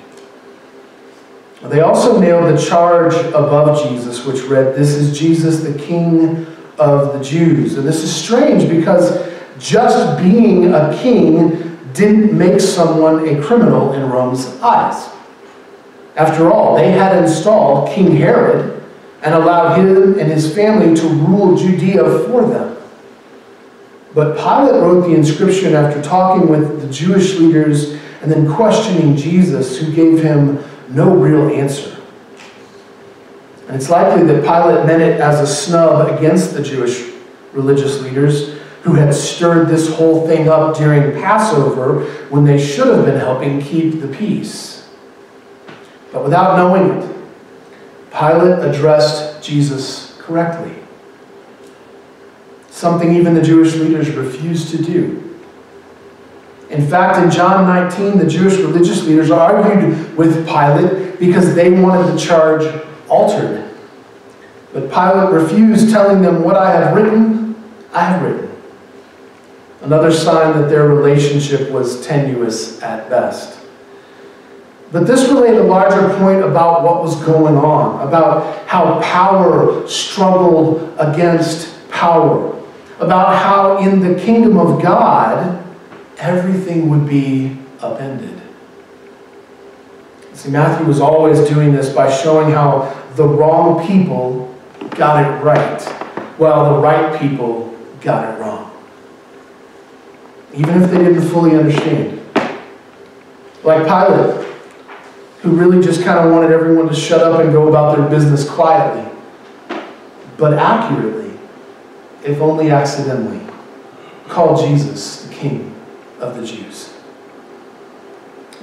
They 1.64 1.80
also 1.80 2.18
nailed 2.18 2.52
the 2.52 2.60
charge 2.60 3.14
above 3.14 3.88
Jesus, 3.88 4.24
which 4.24 4.42
read, 4.42 4.74
This 4.74 4.94
is 4.94 5.16
Jesus, 5.16 5.60
the 5.60 5.78
King 5.78 6.46
of 6.78 7.12
the 7.12 7.22
Jews. 7.22 7.76
And 7.76 7.86
this 7.86 8.02
is 8.02 8.14
strange 8.14 8.68
because 8.68 9.30
just 9.58 10.20
being 10.20 10.74
a 10.74 10.96
king 11.00 11.78
didn't 11.92 12.36
make 12.36 12.60
someone 12.60 13.28
a 13.28 13.40
criminal 13.40 13.92
in 13.92 14.08
Rome's 14.10 14.46
eyes. 14.60 15.08
After 16.16 16.52
all, 16.52 16.76
they 16.76 16.90
had 16.90 17.16
installed 17.22 17.90
King 17.90 18.16
Herod 18.16 18.82
and 19.22 19.34
allowed 19.34 19.78
him 19.78 20.18
and 20.18 20.30
his 20.30 20.54
family 20.54 20.94
to 20.96 21.08
rule 21.08 21.56
Judea 21.56 22.02
for 22.26 22.46
them. 22.46 22.76
But 24.14 24.36
Pilate 24.36 24.82
wrote 24.82 25.02
the 25.02 25.14
inscription 25.14 25.74
after 25.74 26.02
talking 26.02 26.48
with 26.48 26.82
the 26.82 26.92
Jewish 26.92 27.36
leaders 27.38 27.94
and 28.20 28.30
then 28.30 28.52
questioning 28.52 29.16
Jesus, 29.16 29.78
who 29.78 29.92
gave 29.92 30.22
him 30.22 30.62
no 30.90 31.16
real 31.16 31.48
answer. 31.48 31.96
And 33.66 33.76
it's 33.76 33.88
likely 33.88 34.26
that 34.26 34.42
Pilate 34.42 34.86
meant 34.86 35.02
it 35.02 35.20
as 35.20 35.40
a 35.40 35.46
snub 35.46 36.18
against 36.18 36.54
the 36.54 36.62
Jewish 36.62 37.10
religious 37.52 38.00
leaders 38.02 38.58
who 38.82 38.94
had 38.94 39.14
stirred 39.14 39.68
this 39.68 39.94
whole 39.94 40.26
thing 40.26 40.48
up 40.48 40.76
during 40.76 41.12
Passover 41.22 42.04
when 42.28 42.44
they 42.44 42.62
should 42.62 42.88
have 42.88 43.04
been 43.06 43.18
helping 43.18 43.60
keep 43.62 44.00
the 44.00 44.08
peace. 44.08 44.71
But 46.12 46.24
without 46.24 46.56
knowing 46.56 46.98
it, 46.98 47.16
Pilate 48.12 48.68
addressed 48.68 49.42
Jesus 49.42 50.16
correctly. 50.18 50.74
Something 52.70 53.14
even 53.14 53.34
the 53.34 53.42
Jewish 53.42 53.74
leaders 53.74 54.10
refused 54.10 54.70
to 54.70 54.82
do. 54.82 55.18
In 56.68 56.86
fact, 56.86 57.22
in 57.22 57.30
John 57.30 57.66
19, 57.66 58.18
the 58.18 58.26
Jewish 58.26 58.58
religious 58.58 59.04
leaders 59.04 59.30
argued 59.30 60.16
with 60.16 60.46
Pilate 60.46 61.18
because 61.18 61.54
they 61.54 61.70
wanted 61.70 62.12
the 62.12 62.18
charge 62.18 62.62
altered. 63.08 63.70
But 64.72 64.90
Pilate 64.90 65.32
refused, 65.32 65.90
telling 65.90 66.22
them, 66.22 66.42
What 66.42 66.56
I 66.56 66.72
have 66.72 66.96
written, 66.96 67.54
I 67.92 68.04
have 68.04 68.22
written. 68.22 68.50
Another 69.82 70.10
sign 70.10 70.58
that 70.60 70.68
their 70.68 70.88
relationship 70.88 71.70
was 71.70 72.06
tenuous 72.06 72.80
at 72.82 73.10
best. 73.10 73.61
But 74.92 75.06
this 75.06 75.26
relayed 75.28 75.54
a 75.54 75.62
larger 75.62 76.14
point 76.18 76.44
about 76.44 76.84
what 76.84 77.02
was 77.02 77.16
going 77.24 77.56
on, 77.56 78.06
about 78.06 78.66
how 78.68 79.00
power 79.00 79.88
struggled 79.88 80.94
against 80.98 81.74
power, 81.90 82.62
about 83.00 83.38
how 83.38 83.78
in 83.78 84.00
the 84.00 84.20
kingdom 84.20 84.58
of 84.58 84.82
God, 84.82 85.64
everything 86.18 86.90
would 86.90 87.08
be 87.08 87.56
upended. 87.80 88.38
See, 90.34 90.50
Matthew 90.50 90.86
was 90.86 91.00
always 91.00 91.40
doing 91.48 91.72
this 91.72 91.88
by 91.94 92.10
showing 92.12 92.50
how 92.50 92.94
the 93.16 93.26
wrong 93.26 93.86
people 93.86 94.54
got 94.90 95.24
it 95.24 95.42
right, 95.42 95.80
while 96.36 96.74
the 96.74 96.80
right 96.80 97.18
people 97.18 97.74
got 98.02 98.34
it 98.34 98.38
wrong. 98.38 98.70
Even 100.52 100.82
if 100.82 100.90
they 100.90 100.98
didn't 100.98 101.22
fully 101.28 101.56
understand. 101.56 102.20
Like 103.64 103.86
Pilate, 103.86 104.51
who 105.42 105.50
really 105.50 105.82
just 105.82 106.04
kind 106.04 106.20
of 106.20 106.32
wanted 106.32 106.52
everyone 106.52 106.88
to 106.88 106.94
shut 106.94 107.20
up 107.20 107.40
and 107.40 107.52
go 107.52 107.68
about 107.68 107.96
their 107.96 108.08
business 108.08 108.48
quietly, 108.48 109.10
but 110.36 110.54
accurately, 110.54 111.36
if 112.24 112.40
only 112.40 112.70
accidentally, 112.70 113.40
called 114.28 114.64
Jesus 114.64 115.24
the 115.24 115.34
King 115.34 115.74
of 116.20 116.36
the 116.36 116.46
Jews. 116.46 116.94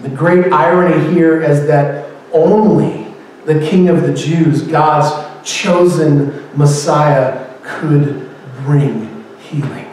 The 0.02 0.10
great 0.10 0.54
irony 0.54 1.14
here 1.14 1.42
is 1.42 1.68
that 1.68 2.10
only 2.32 3.14
the 3.46 3.60
King 3.60 3.90
of 3.90 4.04
the 4.04 4.14
Jews, 4.14 4.62
God's 4.62 5.28
chosen 5.44 6.48
Messiah, 6.58 7.54
could 7.62 8.30
bring 8.64 9.26
healing. 9.40 9.88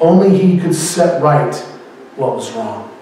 Only 0.00 0.36
he 0.36 0.58
could 0.58 0.74
set 0.74 1.22
right 1.22 1.54
what 2.16 2.34
was 2.34 2.50
wrong. 2.52 2.95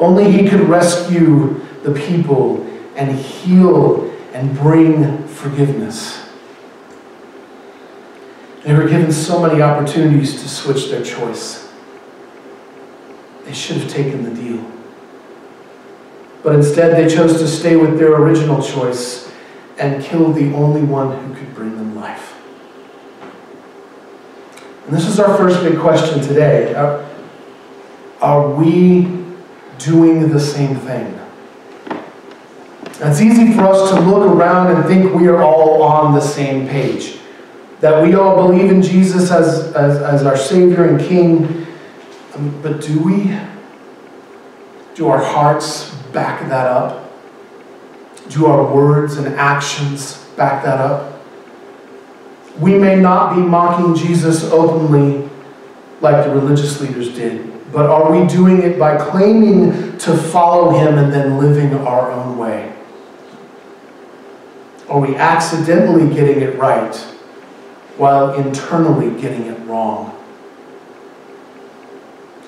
Only 0.00 0.32
he 0.32 0.48
could 0.48 0.62
rescue 0.62 1.60
the 1.82 1.92
people 1.92 2.66
and 2.96 3.16
heal 3.16 4.10
and 4.32 4.56
bring 4.56 5.26
forgiveness. 5.28 6.26
They 8.64 8.72
were 8.74 8.88
given 8.88 9.12
so 9.12 9.46
many 9.46 9.60
opportunities 9.60 10.40
to 10.40 10.48
switch 10.48 10.90
their 10.90 11.04
choice. 11.04 11.70
They 13.44 13.52
should 13.52 13.76
have 13.76 13.90
taken 13.90 14.24
the 14.24 14.34
deal. 14.34 14.64
But 16.42 16.54
instead, 16.54 16.96
they 16.96 17.14
chose 17.14 17.38
to 17.38 17.46
stay 17.46 17.76
with 17.76 17.98
their 17.98 18.14
original 18.14 18.62
choice 18.62 19.30
and 19.78 20.02
kill 20.02 20.32
the 20.32 20.52
only 20.54 20.82
one 20.82 21.18
who 21.18 21.34
could 21.34 21.54
bring 21.54 21.76
them 21.76 21.94
life. 21.94 22.36
And 24.86 24.96
this 24.96 25.06
is 25.06 25.20
our 25.20 25.36
first 25.36 25.62
big 25.62 25.78
question 25.78 26.20
today. 26.22 26.74
Are, 26.74 27.06
are 28.20 28.48
we 28.48 29.19
doing 29.80 30.30
the 30.30 30.40
same 30.40 30.76
thing? 30.76 31.16
it's 33.02 33.20
easy 33.20 33.54
for 33.54 33.62
us 33.62 33.90
to 33.90 34.00
look 34.00 34.30
around 34.30 34.76
and 34.76 34.84
think 34.84 35.14
we 35.14 35.26
are 35.26 35.42
all 35.42 35.82
on 35.82 36.14
the 36.14 36.20
same 36.20 36.68
page 36.68 37.18
that 37.80 38.02
we 38.02 38.14
all 38.14 38.46
believe 38.46 38.70
in 38.70 38.82
Jesus 38.82 39.30
as, 39.30 39.72
as, 39.72 40.02
as 40.02 40.26
our 40.26 40.36
Savior 40.36 40.84
and 40.84 41.00
King. 41.00 41.66
Um, 42.34 42.60
but 42.60 42.82
do 42.82 43.02
we? 43.02 43.34
Do 44.94 45.08
our 45.08 45.22
hearts 45.22 45.94
back 46.12 46.46
that 46.50 46.66
up? 46.66 47.10
Do 48.28 48.44
our 48.46 48.70
words 48.70 49.16
and 49.16 49.34
actions 49.36 50.18
back 50.36 50.62
that 50.62 50.78
up? 50.78 51.20
we 52.60 52.74
may 52.74 52.96
not 52.96 53.34
be 53.34 53.40
mocking 53.40 53.94
Jesus 53.94 54.44
openly 54.44 55.28
like 56.00 56.24
the 56.24 56.30
religious 56.30 56.80
leaders 56.80 57.14
did, 57.14 57.52
but 57.72 57.86
are 57.86 58.10
we 58.10 58.26
doing 58.26 58.62
it 58.62 58.78
by 58.78 58.96
claiming 58.96 59.96
to 59.98 60.16
follow 60.16 60.70
him 60.70 60.98
and 60.98 61.12
then 61.12 61.38
living 61.38 61.74
our 61.86 62.10
own 62.10 62.36
way? 62.36 62.72
Are 64.88 64.98
we 64.98 65.14
accidentally 65.14 66.12
getting 66.12 66.40
it 66.40 66.58
right 66.58 66.94
while 67.96 68.34
internally 68.34 69.20
getting 69.20 69.46
it 69.46 69.58
wrong? 69.66 70.16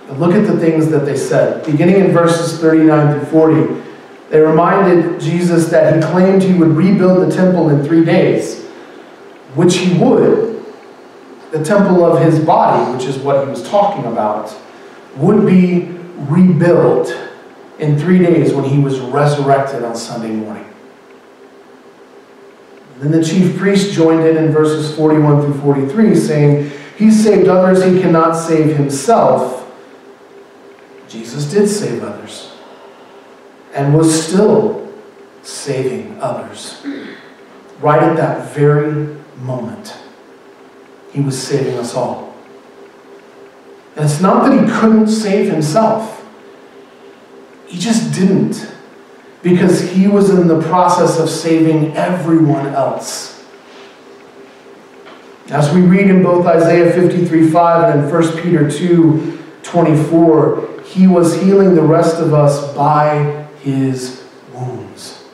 And 0.08 0.18
look 0.18 0.34
at 0.34 0.46
the 0.46 0.58
things 0.58 0.88
that 0.88 1.04
they 1.06 1.16
said. 1.16 1.64
Beginning 1.64 1.96
in 1.96 2.10
verses 2.10 2.58
39 2.58 3.20
through 3.20 3.26
40, 3.26 3.82
they 4.30 4.40
reminded 4.40 5.20
Jesus 5.20 5.68
that 5.68 5.94
he 5.94 6.02
claimed 6.10 6.42
he 6.42 6.54
would 6.54 6.70
rebuild 6.70 7.30
the 7.30 7.34
temple 7.34 7.68
in 7.68 7.84
three 7.84 8.04
days, 8.04 8.64
which 9.54 9.76
he 9.76 9.96
would. 9.98 10.64
The 11.52 11.62
temple 11.62 12.04
of 12.04 12.22
his 12.22 12.40
body, 12.40 12.92
which 12.92 13.04
is 13.04 13.18
what 13.18 13.44
he 13.44 13.50
was 13.50 13.62
talking 13.68 14.06
about, 14.06 14.48
would 15.16 15.46
be 15.46 15.88
rebuilt 16.16 17.16
in 17.78 17.98
three 17.98 18.18
days 18.18 18.52
when 18.52 18.64
he 18.64 18.78
was 18.78 18.98
resurrected 19.00 19.82
on 19.82 19.96
Sunday 19.96 20.30
morning. 20.30 20.66
Then 22.98 23.10
the 23.10 23.24
chief 23.24 23.58
priest 23.58 23.92
joined 23.92 24.24
in 24.26 24.36
in 24.36 24.52
verses 24.52 24.94
41 24.96 25.42
through 25.42 25.60
43, 25.60 26.14
saying, 26.14 26.70
He 26.96 27.10
saved 27.10 27.48
others, 27.48 27.82
he 27.84 28.00
cannot 28.00 28.34
save 28.34 28.76
himself. 28.76 29.58
Jesus 31.08 31.50
did 31.50 31.68
save 31.68 32.02
others 32.02 32.52
and 33.74 33.94
was 33.94 34.26
still 34.26 34.92
saving 35.42 36.18
others. 36.20 36.84
Right 37.80 38.02
at 38.02 38.16
that 38.16 38.54
very 38.54 39.16
moment, 39.38 39.96
he 41.12 41.20
was 41.20 41.40
saving 41.40 41.74
us 41.78 41.94
all. 41.94 42.31
And 43.96 44.04
it's 44.04 44.20
not 44.20 44.48
that 44.48 44.58
he 44.58 44.80
couldn't 44.80 45.08
save 45.08 45.50
himself, 45.50 46.26
he 47.66 47.78
just 47.78 48.14
didn't 48.14 48.72
because 49.42 49.90
he 49.90 50.06
was 50.06 50.30
in 50.30 50.46
the 50.46 50.60
process 50.62 51.18
of 51.18 51.28
saving 51.28 51.96
everyone 51.96 52.66
else. 52.68 53.44
As 55.48 55.74
we 55.74 55.82
read 55.82 56.08
in 56.08 56.22
both 56.22 56.46
Isaiah 56.46 56.92
53 56.92 57.50
5 57.50 57.94
and 57.94 58.04
in 58.04 58.10
1 58.10 58.42
Peter 58.42 58.70
2 58.70 59.38
24, 59.62 60.82
he 60.86 61.06
was 61.06 61.40
healing 61.40 61.74
the 61.74 61.82
rest 61.82 62.18
of 62.18 62.32
us 62.32 62.74
by 62.74 63.46
his 63.60 64.24
wounds. 64.52 65.24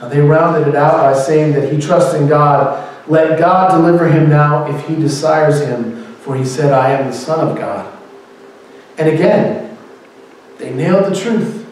Now 0.00 0.08
they 0.08 0.20
rounded 0.20 0.68
it 0.68 0.76
out 0.76 0.98
by 0.98 1.18
saying 1.18 1.52
that 1.54 1.72
he 1.72 1.80
trusts 1.80 2.14
in 2.14 2.28
God. 2.28 2.80
Let 3.08 3.38
God 3.38 3.70
deliver 3.70 4.08
him 4.08 4.28
now 4.28 4.66
if 4.66 4.86
he 4.86 4.94
desires 4.94 5.60
him, 5.60 6.03
for 6.24 6.34
he 6.34 6.44
said, 6.44 6.72
I 6.72 6.92
am 6.92 7.10
the 7.10 7.16
Son 7.16 7.46
of 7.46 7.54
God. 7.54 7.94
And 8.96 9.10
again, 9.10 9.76
they 10.56 10.72
nailed 10.72 11.12
the 11.12 11.14
truth. 11.14 11.66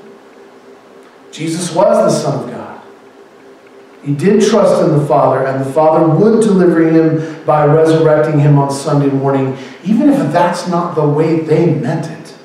Jesus 1.31 1.75
was 1.75 1.97
the 1.97 2.11
Son 2.11 2.45
of 2.45 2.51
God. 2.55 2.83
He 4.05 4.15
did 4.15 4.47
trust 4.47 4.83
in 4.83 4.99
the 4.99 5.07
Father, 5.07 5.47
and 5.47 5.65
the 5.65 5.73
Father 5.73 6.07
would 6.07 6.43
deliver 6.43 6.87
him 6.87 7.43
by 7.47 7.65
resurrecting 7.65 8.41
him 8.41 8.59
on 8.59 8.71
Sunday 8.71 9.09
morning, 9.09 9.57
even 9.85 10.11
if 10.11 10.33
that's 10.33 10.69
not 10.69 10.97
the 10.97 11.09
way 11.09 11.41
they 11.41 11.75
meant 11.75 12.11
it. 12.11 12.37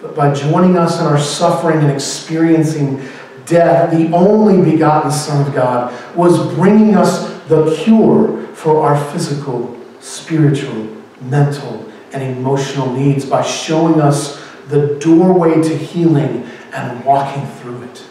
But 0.00 0.14
by 0.14 0.32
joining 0.32 0.76
us 0.76 1.00
in 1.00 1.06
our 1.06 1.18
suffering 1.18 1.78
and 1.80 1.90
experiencing 1.90 3.02
death, 3.46 3.90
the 3.90 4.12
only 4.14 4.70
begotten 4.70 5.10
Son 5.10 5.44
of 5.44 5.52
God 5.52 5.92
was 6.14 6.54
bringing 6.54 6.94
us 6.94 7.32
the 7.48 7.74
cure 7.74 8.46
for 8.54 8.86
our 8.86 9.02
physical, 9.12 9.77
spiritual, 10.08 10.96
mental, 11.20 11.90
and 12.12 12.22
emotional 12.22 12.92
needs 12.92 13.24
by 13.26 13.42
showing 13.42 14.00
us 14.00 14.42
the 14.68 14.98
doorway 14.98 15.62
to 15.62 15.76
healing 15.76 16.48
and 16.72 17.04
walking 17.04 17.46
through 17.56 17.82
it. 17.82 18.04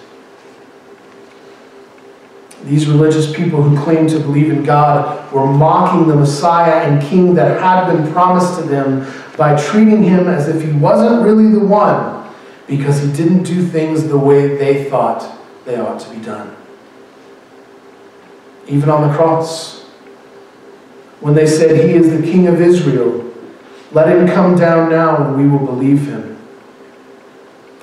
These 2.64 2.88
religious 2.88 3.34
people 3.34 3.62
who 3.62 3.82
claimed 3.84 4.10
to 4.10 4.20
believe 4.20 4.50
in 4.50 4.64
God 4.64 5.32
were 5.32 5.46
mocking 5.46 6.08
the 6.08 6.16
Messiah 6.16 6.82
and 6.84 7.02
King 7.02 7.34
that 7.36 7.62
had 7.62 7.92
been 7.92 8.12
promised 8.12 8.60
to 8.60 8.64
them 8.64 9.08
by 9.38 9.60
treating 9.62 10.04
him 10.04 10.28
as 10.28 10.48
if 10.48 10.62
he 10.62 10.72
wasn't 10.72 11.24
really 11.24 11.50
the 11.50 11.60
one 11.60 12.28
because 12.68 13.02
he 13.02 13.12
didn't 13.14 13.44
do 13.44 13.66
things 13.66 14.08
the 14.08 14.18
way 14.18 14.58
they 14.58 14.90
thought 14.90 15.32
they 15.66 15.78
ought 15.78 16.00
to 16.00 16.10
be 16.10 16.18
done. 16.18 16.56
Even 18.68 18.90
on 18.90 19.08
the 19.08 19.16
cross, 19.16 19.87
when 21.20 21.34
they 21.34 21.48
said, 21.48 21.76
He 21.76 21.94
is 21.94 22.10
the 22.10 22.22
King 22.22 22.48
of 22.48 22.62
Israel, 22.62 23.24
let 23.92 24.10
him 24.10 24.28
come 24.28 24.58
down 24.58 24.90
now 24.90 25.24
and 25.24 25.38
we 25.38 25.48
will 25.48 25.66
believe 25.66 26.08
him. 26.08 26.38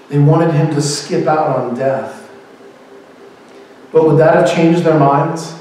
They 0.09 0.19
wanted 0.19 0.53
him 0.53 0.75
to 0.75 0.83
skip 0.83 1.27
out 1.27 1.57
on 1.57 1.75
death. 1.75 2.31
But 3.91 4.07
would 4.07 4.19
that 4.19 4.35
have 4.35 4.55
changed 4.55 4.83
their 4.83 4.99
minds? 4.99 5.55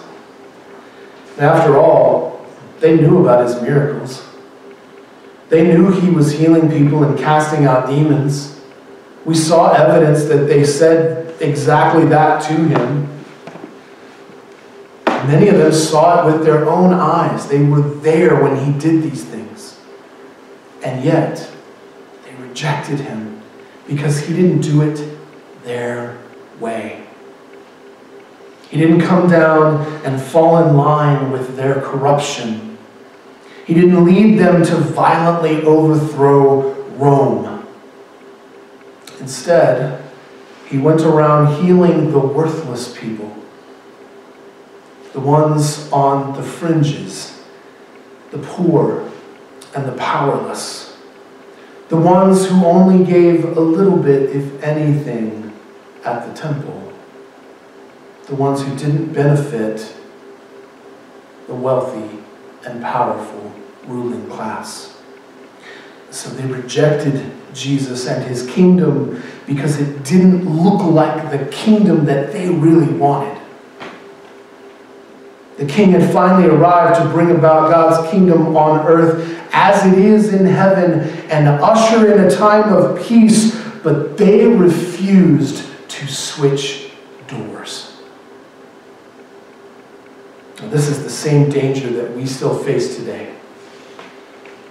After 1.38 1.77
all, 1.77 2.45
they 2.79 2.97
knew 2.97 3.21
about 3.21 3.47
his 3.47 3.62
miracles. 3.62 4.23
They 5.49 5.65
knew 5.65 5.91
he 5.91 6.09
was 6.09 6.31
healing 6.31 6.69
people 6.69 7.03
and 7.03 7.17
casting 7.17 7.65
out 7.65 7.88
demons. 7.88 8.59
We 9.25 9.36
saw 9.36 9.71
evidence 9.71 10.25
that 10.25 10.47
they 10.47 10.65
said 10.65 11.39
exactly 11.41 12.05
that 12.05 12.41
to 12.43 12.53
him. 12.53 13.07
Many 15.27 15.47
of 15.47 15.57
them 15.57 15.71
saw 15.71 16.27
it 16.27 16.33
with 16.33 16.45
their 16.45 16.67
own 16.69 16.93
eyes. 16.93 17.47
They 17.47 17.63
were 17.63 17.81
there 17.81 18.41
when 18.41 18.57
he 18.65 18.77
did 18.77 19.03
these 19.03 19.23
things. 19.23 19.79
And 20.83 21.03
yet, 21.03 21.49
they 22.25 22.33
rejected 22.36 22.99
him 22.99 23.41
because 23.88 24.19
he 24.19 24.36
didn't 24.36 24.62
do 24.62 24.81
it 24.81 25.17
their 25.63 26.17
way. 26.59 27.05
He 28.69 28.77
didn't 28.77 29.01
come 29.01 29.29
down 29.29 29.86
and 30.03 30.21
fall 30.21 30.67
in 30.67 30.75
line 30.75 31.31
with 31.31 31.55
their 31.55 31.75
corruption. 31.75 32.77
He 33.65 33.73
didn't 33.73 34.03
lead 34.03 34.39
them 34.39 34.63
to 34.63 34.75
violently 34.75 35.62
overthrow 35.62 36.73
Rome. 36.95 37.65
Instead, 39.19 40.03
he 40.67 40.77
went 40.79 41.01
around 41.01 41.63
healing 41.63 42.12
the 42.12 42.19
worthless 42.19 42.97
people, 42.97 43.42
the 45.13 45.19
ones 45.19 45.91
on 45.91 46.36
the 46.36 46.43
fringes, 46.43 47.41
the 48.32 48.39
poor, 48.39 49.10
and 49.76 49.86
the 49.86 49.93
powerless, 49.93 50.97
the 51.89 51.97
ones 51.97 52.47
who 52.47 52.65
only 52.65 53.06
gave 53.06 53.58
a 53.58 53.62
little 53.62 53.97
bit, 53.97 54.36
if 54.36 54.63
anything, 54.63 55.54
at 56.04 56.28
the 56.28 56.34
temple, 56.34 56.91
the 58.26 58.36
ones 58.36 58.63
who 58.63 58.76
didn't 58.76 59.13
benefit 59.13 59.95
the 61.47 61.54
wealthy 61.54 62.19
and 62.65 62.82
powerful 62.82 63.54
ruling 63.86 64.28
class. 64.30 64.97
So 66.10 66.30
they 66.30 66.45
rejected 66.45 67.32
Jesus 67.54 68.08
and 68.08 68.23
his 68.23 68.47
kingdom 68.47 69.21
because 69.45 69.80
it 69.80 70.04
didn't 70.04 70.49
look 70.49 70.82
like 70.84 71.32
the 71.32 71.45
kingdom 71.52 72.06
that 72.06 72.32
they 72.32 72.49
really 72.49 72.91
wanted. 72.93 73.42
The 75.57 75.65
king 75.65 75.91
had 75.91 76.11
finally 76.11 76.49
arrived 76.49 76.99
to 76.99 77.07
bring 77.09 77.31
about 77.31 77.69
God's 77.69 78.09
kingdom 78.11 78.57
on 78.57 78.85
earth 78.87 79.39
as 79.51 79.85
it 79.85 79.99
is 79.99 80.33
in 80.33 80.45
heaven 80.45 81.01
and 81.29 81.47
usher 81.47 82.11
in 82.11 82.23
a 82.23 82.31
time 82.31 82.73
of 82.73 82.99
peace, 83.05 83.61
but 83.83 84.17
they 84.17 84.47
refused 84.47 85.69
to 85.89 86.07
switch 86.07 86.91
doors. 87.27 88.01
Now, 90.59 90.69
this 90.69 90.87
is 90.87 91.03
the 91.03 91.09
same 91.09 91.49
danger 91.49 91.89
that 91.91 92.15
we 92.15 92.25
still 92.25 92.57
face 92.57 92.95
today. 92.97 93.33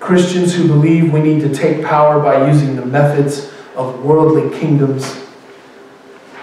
Christians 0.01 0.53
who 0.53 0.66
believe 0.66 1.12
we 1.12 1.21
need 1.21 1.40
to 1.42 1.55
take 1.55 1.85
power 1.85 2.21
by 2.21 2.49
using 2.51 2.75
the 2.75 2.85
methods 2.85 3.53
of 3.77 4.05
worldly 4.05 4.59
kingdoms. 4.59 5.16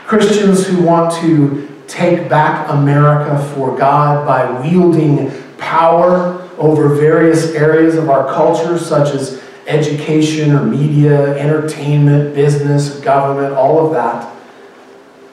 Christians 0.06 0.66
who 0.66 0.82
want 0.82 1.14
to 1.22 1.68
take 1.90 2.30
back 2.30 2.70
America 2.70 3.44
for 3.54 3.76
God 3.76 4.26
by 4.26 4.62
wielding 4.62 5.32
power 5.58 6.48
over 6.58 6.96
various 6.96 7.52
areas 7.52 7.96
of 7.96 8.10
our 8.10 8.32
culture, 8.34 8.78
such 8.78 9.14
as 9.14 9.42
education 9.68 10.52
or 10.52 10.64
media, 10.64 11.38
entertainment, 11.38 12.36
business, 12.36 13.00
government, 13.00 13.54
all 13.54 13.86
of 13.86 13.94
that. 13.94 14.36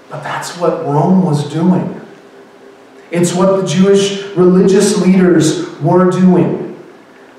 But 0.09 0.23
that's 0.23 0.57
what 0.59 0.85
Rome 0.85 1.25
was 1.25 1.51
doing. 1.53 2.01
It's 3.11 3.35
what 3.35 3.61
the 3.61 3.67
Jewish 3.67 4.25
religious 4.37 5.01
leaders 5.01 5.79
were 5.81 6.11
doing. 6.11 6.77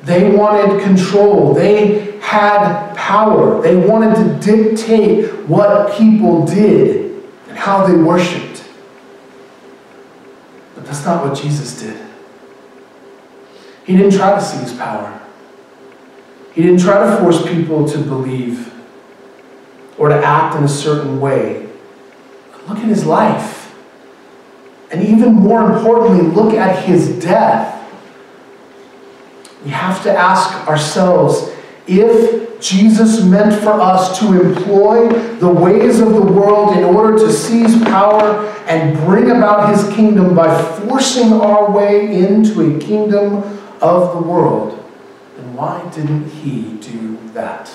They 0.03 0.31
wanted 0.31 0.81
control. 0.83 1.53
They 1.53 2.17
had 2.19 2.93
power. 2.95 3.61
They 3.61 3.75
wanted 3.75 4.15
to 4.15 4.53
dictate 4.53 5.33
what 5.47 5.93
people 5.93 6.45
did 6.45 7.23
and 7.49 7.57
how 7.57 7.85
they 7.85 7.95
worshiped. 7.95 8.46
That's 10.87 11.05
not 11.05 11.25
what 11.25 11.37
Jesus 11.37 11.81
did. 11.81 12.01
He 13.85 13.97
didn't 13.97 14.13
try 14.13 14.35
to 14.35 14.41
seize 14.41 14.71
power. 14.77 15.21
He 16.53 16.63
didn't 16.63 16.79
try 16.79 17.09
to 17.09 17.17
force 17.17 17.45
people 17.45 17.87
to 17.89 17.97
believe 17.97 18.73
or 19.97 20.07
to 20.07 20.15
act 20.15 20.55
in 20.55 20.63
a 20.63 20.67
certain 20.69 21.19
way. 21.19 21.69
But 22.51 22.69
look 22.69 22.77
at 22.79 22.85
his 22.85 23.05
life. 23.05 23.75
And 24.89 25.03
even 25.03 25.33
more 25.33 25.69
importantly, 25.73 26.25
look 26.25 26.53
at 26.53 26.85
his 26.85 27.21
death. 27.21 27.73
We 29.65 29.71
have 29.71 30.01
to 30.03 30.17
ask 30.17 30.65
ourselves 30.67 31.51
if 31.85 32.46
Jesus 32.59 33.23
meant 33.23 33.53
for 33.61 33.73
us 33.73 34.19
to 34.19 34.41
employ 34.41 35.09
the 35.39 35.49
ways 35.49 35.99
of 35.99 36.13
the 36.13 36.21
world 36.21 36.75
in 36.75 36.83
order 36.83 37.17
to 37.17 37.31
seize 37.31 37.81
power 37.83 38.47
and 38.67 38.97
bring 39.05 39.29
about 39.31 39.73
his 39.73 39.87
kingdom 39.95 40.35
by 40.35 40.61
forcing 40.79 41.33
our 41.33 41.71
way 41.71 42.23
into 42.25 42.75
a 42.75 42.79
kingdom 42.79 43.43
of 43.81 44.13
the 44.13 44.29
world, 44.29 44.83
then 45.35 45.53
why 45.55 45.87
didn't 45.91 46.29
he 46.29 46.77
do 46.77 47.17
that? 47.33 47.69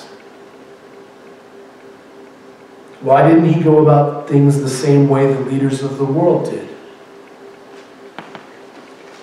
Why 3.00 3.28
didn't 3.28 3.52
he 3.52 3.62
go 3.62 3.78
about 3.78 4.28
things 4.28 4.60
the 4.60 4.68
same 4.68 5.08
way 5.08 5.32
the 5.32 5.40
leaders 5.40 5.82
of 5.82 5.98
the 5.98 6.04
world 6.04 6.50
did? 6.50 6.71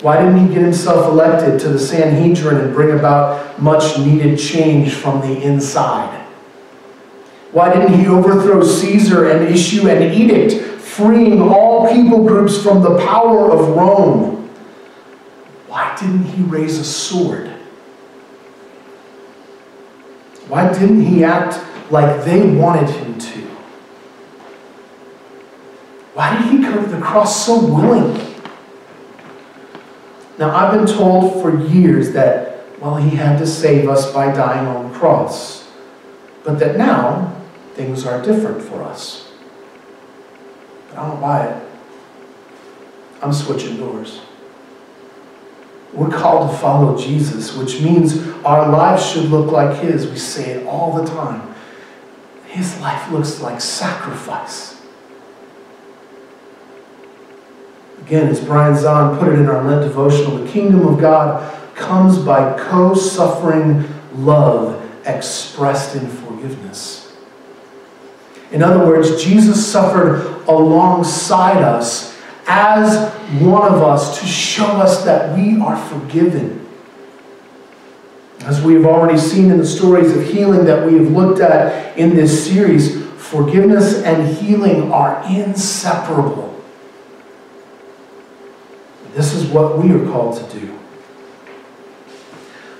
Why 0.02 0.18
didn't 0.18 0.48
he 0.48 0.54
get 0.54 0.64
himself 0.64 1.08
elected 1.08 1.60
to 1.62 1.70
the 1.70 1.80
Sanhedrin 1.80 2.58
and 2.58 2.74
bring 2.74 2.98
about 2.98 3.62
much 3.62 3.98
needed 3.98 4.40
change 4.40 4.94
from 4.94 5.20
the 5.20 5.42
inside? 5.42 6.26
Why 7.52 7.74
didn't 7.74 8.00
he 8.00 8.08
overthrow 8.08 8.64
Caesar 8.64 9.30
and 9.30 9.54
issue 9.54 9.90
an 9.90 10.14
edict 10.14 10.80
freeing 10.80 11.42
all 11.42 11.90
people 11.90 12.26
groups 12.26 12.62
from 12.62 12.82
the 12.82 12.98
power 13.00 13.52
of 13.52 13.76
Rome? 13.76 14.50
Why 15.68 15.96
didn't 16.00 16.24
he 16.24 16.44
raise 16.44 16.78
a 16.78 16.86
sword? 16.86 17.48
Why 20.48 20.72
didn't 20.72 21.02
he 21.02 21.24
act 21.24 21.60
like 21.92 22.24
they 22.24 22.50
wanted 22.50 22.90
him 22.90 23.18
to? 23.20 23.40
Why 26.14 26.38
did 26.38 26.52
he 26.52 26.58
go 26.64 26.82
to 26.82 26.88
the 26.88 27.02
cross 27.02 27.46
so 27.46 27.66
willingly? 27.66 28.29
Now, 30.40 30.56
I've 30.56 30.72
been 30.74 30.88
told 30.88 31.42
for 31.42 31.60
years 31.68 32.14
that, 32.14 32.64
well, 32.80 32.96
he 32.96 33.18
had 33.18 33.40
to 33.40 33.46
save 33.46 33.90
us 33.90 34.14
by 34.14 34.32
dying 34.32 34.66
on 34.68 34.90
the 34.90 34.98
cross, 34.98 35.70
but 36.46 36.60
that 36.60 36.78
now 36.78 37.36
things 37.74 38.06
are 38.06 38.22
different 38.22 38.62
for 38.62 38.82
us. 38.82 39.30
But 40.88 41.00
I 41.00 41.10
don't 41.10 41.20
buy 41.20 41.46
it. 41.46 41.64
I'm 43.22 43.34
switching 43.34 43.76
doors. 43.76 44.22
We're 45.92 46.10
called 46.10 46.52
to 46.52 46.58
follow 46.58 46.98
Jesus, 46.98 47.58
which 47.58 47.82
means 47.82 48.26
our 48.46 48.70
lives 48.70 49.06
should 49.06 49.26
look 49.26 49.52
like 49.52 49.80
His. 49.80 50.08
We 50.10 50.18
say 50.18 50.52
it 50.52 50.66
all 50.66 50.94
the 50.94 51.06
time. 51.06 51.54
His 52.46 52.80
life 52.80 53.12
looks 53.12 53.42
like 53.42 53.60
sacrifice. 53.60 54.79
Again, 58.02 58.28
as 58.28 58.44
Brian 58.44 58.74
Zahnd 58.74 59.20
put 59.20 59.30
it 59.30 59.40
in 59.40 59.48
our 59.48 59.64
Lent 59.64 59.84
devotional, 59.84 60.38
the 60.38 60.50
kingdom 60.50 60.88
of 60.88 61.00
God 61.00 61.56
comes 61.76 62.18
by 62.18 62.58
co 62.58 62.94
suffering 62.94 63.88
love 64.14 64.86
expressed 65.06 65.96
in 65.96 66.08
forgiveness. 66.08 67.16
In 68.52 68.64
other 68.64 68.86
words, 68.86 69.24
Jesus 69.24 69.66
suffered 69.66 70.44
alongside 70.48 71.62
us 71.62 72.18
as 72.48 73.14
one 73.42 73.72
of 73.72 73.84
us 73.84 74.20
to 74.20 74.26
show 74.26 74.66
us 74.66 75.06
that 75.06 75.38
we 75.38 75.60
are 75.62 75.78
forgiven. 75.78 76.68
As 78.42 78.62
we 78.62 78.74
have 78.74 78.86
already 78.86 79.20
seen 79.20 79.52
in 79.52 79.58
the 79.58 79.68
stories 79.68 80.16
of 80.16 80.24
healing 80.24 80.66
that 80.66 80.86
we 80.86 80.98
have 80.98 81.12
looked 81.12 81.42
at 81.42 81.98
in 81.98 82.16
this 82.16 82.46
series, 82.50 83.06
forgiveness 83.18 84.02
and 84.02 84.36
healing 84.38 84.92
are 84.92 85.24
inseparable. 85.30 86.59
This 89.14 89.34
is 89.34 89.46
what 89.48 89.78
we 89.78 89.92
are 89.92 90.06
called 90.12 90.38
to 90.38 90.60
do. 90.60 90.80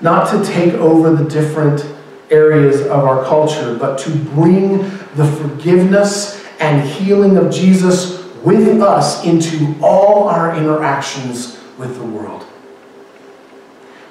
Not 0.00 0.30
to 0.30 0.44
take 0.44 0.74
over 0.74 1.14
the 1.14 1.28
different 1.28 1.84
areas 2.30 2.82
of 2.82 3.04
our 3.04 3.24
culture, 3.24 3.76
but 3.76 3.98
to 3.98 4.10
bring 4.10 4.78
the 5.16 5.26
forgiveness 5.38 6.44
and 6.60 6.88
healing 6.88 7.36
of 7.36 7.52
Jesus 7.52 8.24
with 8.44 8.80
us 8.80 9.24
into 9.24 9.74
all 9.82 10.28
our 10.28 10.56
interactions 10.56 11.58
with 11.78 11.96
the 11.96 12.04
world. 12.04 12.46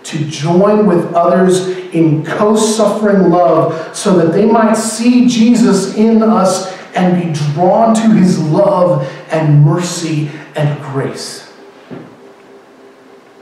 To 0.03 0.25
join 0.25 0.86
with 0.86 1.13
others 1.13 1.67
in 1.93 2.25
co 2.25 2.55
suffering 2.55 3.29
love 3.29 3.95
so 3.95 4.17
that 4.17 4.34
they 4.34 4.45
might 4.45 4.75
see 4.75 5.27
Jesus 5.27 5.95
in 5.95 6.21
us 6.21 6.75
and 6.95 7.23
be 7.23 7.39
drawn 7.53 7.95
to 7.95 8.12
his 8.12 8.39
love 8.39 9.08
and 9.32 9.63
mercy 9.63 10.29
and 10.55 10.79
grace 10.82 11.48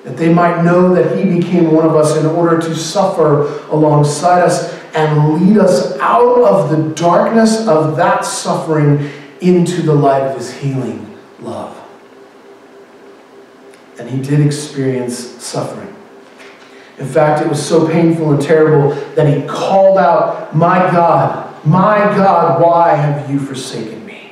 that 0.07 0.15
they 0.15 0.33
might 0.33 0.63
know 0.63 0.93
that 0.93 1.17
he 1.17 1.37
became 1.37 1.69
one 1.73 1.85
of 1.85 1.93
us 1.93 2.15
in 2.15 2.25
order 2.25 2.61
to 2.61 2.73
suffer 2.73 3.41
alongside 3.67 4.41
us 4.41 4.73
and 4.95 5.33
lead 5.33 5.57
us 5.57 5.99
out 5.99 6.45
of 6.45 6.69
the 6.69 6.95
darkness 6.95 7.67
of 7.67 7.97
that 7.97 8.23
suffering 8.23 9.11
into 9.41 9.81
the 9.81 9.93
light 9.93 10.21
of 10.21 10.37
his 10.37 10.53
healing 10.53 11.13
love. 11.41 11.77
And 13.99 14.09
he 14.09 14.21
did 14.21 14.39
experience 14.39 15.17
suffering. 15.17 15.93
In 16.99 17.05
fact, 17.05 17.45
it 17.45 17.49
was 17.49 17.61
so 17.63 17.85
painful 17.85 18.31
and 18.31 18.41
terrible 18.41 18.91
that 19.15 19.27
he 19.27 19.45
called 19.45 19.97
out, 19.97 20.55
My 20.55 20.89
God, 20.89 21.65
my 21.65 21.97
God, 22.15 22.61
why 22.61 22.95
have 22.95 23.29
you 23.29 23.41
forsaken 23.41 24.05
me? 24.05 24.31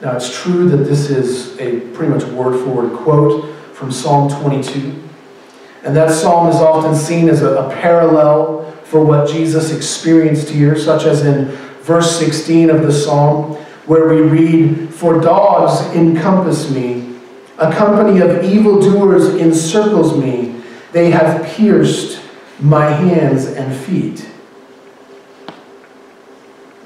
Now, 0.00 0.16
it's 0.16 0.34
true 0.34 0.66
that 0.70 0.78
this 0.78 1.10
is 1.10 1.58
a 1.58 1.80
pretty 1.90 2.10
much 2.10 2.24
word 2.24 2.58
for 2.64 2.70
word 2.70 2.98
quote 3.00 3.56
from 3.78 3.92
Psalm 3.92 4.28
22. 4.28 5.00
And 5.84 5.94
that 5.94 6.10
psalm 6.10 6.48
is 6.48 6.56
often 6.56 6.96
seen 6.96 7.28
as 7.28 7.42
a, 7.42 7.54
a 7.58 7.70
parallel 7.76 8.72
for 8.82 9.04
what 9.04 9.28
Jesus 9.28 9.70
experienced 9.70 10.48
here, 10.48 10.76
such 10.76 11.04
as 11.04 11.24
in 11.24 11.44
verse 11.82 12.18
16 12.18 12.70
of 12.70 12.82
the 12.82 12.92
psalm, 12.92 13.54
where 13.86 14.08
we 14.08 14.20
read, 14.20 14.92
For 14.92 15.20
dogs 15.20 15.80
encompass 15.94 16.68
me, 16.72 17.20
a 17.58 17.72
company 17.72 18.20
of 18.20 18.42
evildoers 18.42 19.36
encircles 19.36 20.18
me, 20.18 20.60
they 20.90 21.12
have 21.12 21.46
pierced 21.46 22.20
my 22.58 22.90
hands 22.90 23.46
and 23.46 23.72
feet. 23.72 24.28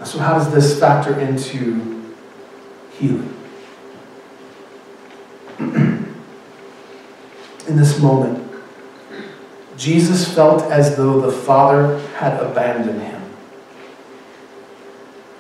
So, 0.04 0.18
how 0.18 0.34
does 0.34 0.52
this 0.52 0.78
factor 0.78 1.18
into 1.18 2.12
healing? 2.98 3.30
in 7.72 7.78
this 7.78 7.98
moment, 7.98 8.38
Jesus 9.78 10.32
felt 10.32 10.70
as 10.70 10.94
though 10.94 11.22
the 11.22 11.32
Father 11.32 11.98
had 12.16 12.38
abandoned 12.38 13.00
him. 13.00 13.22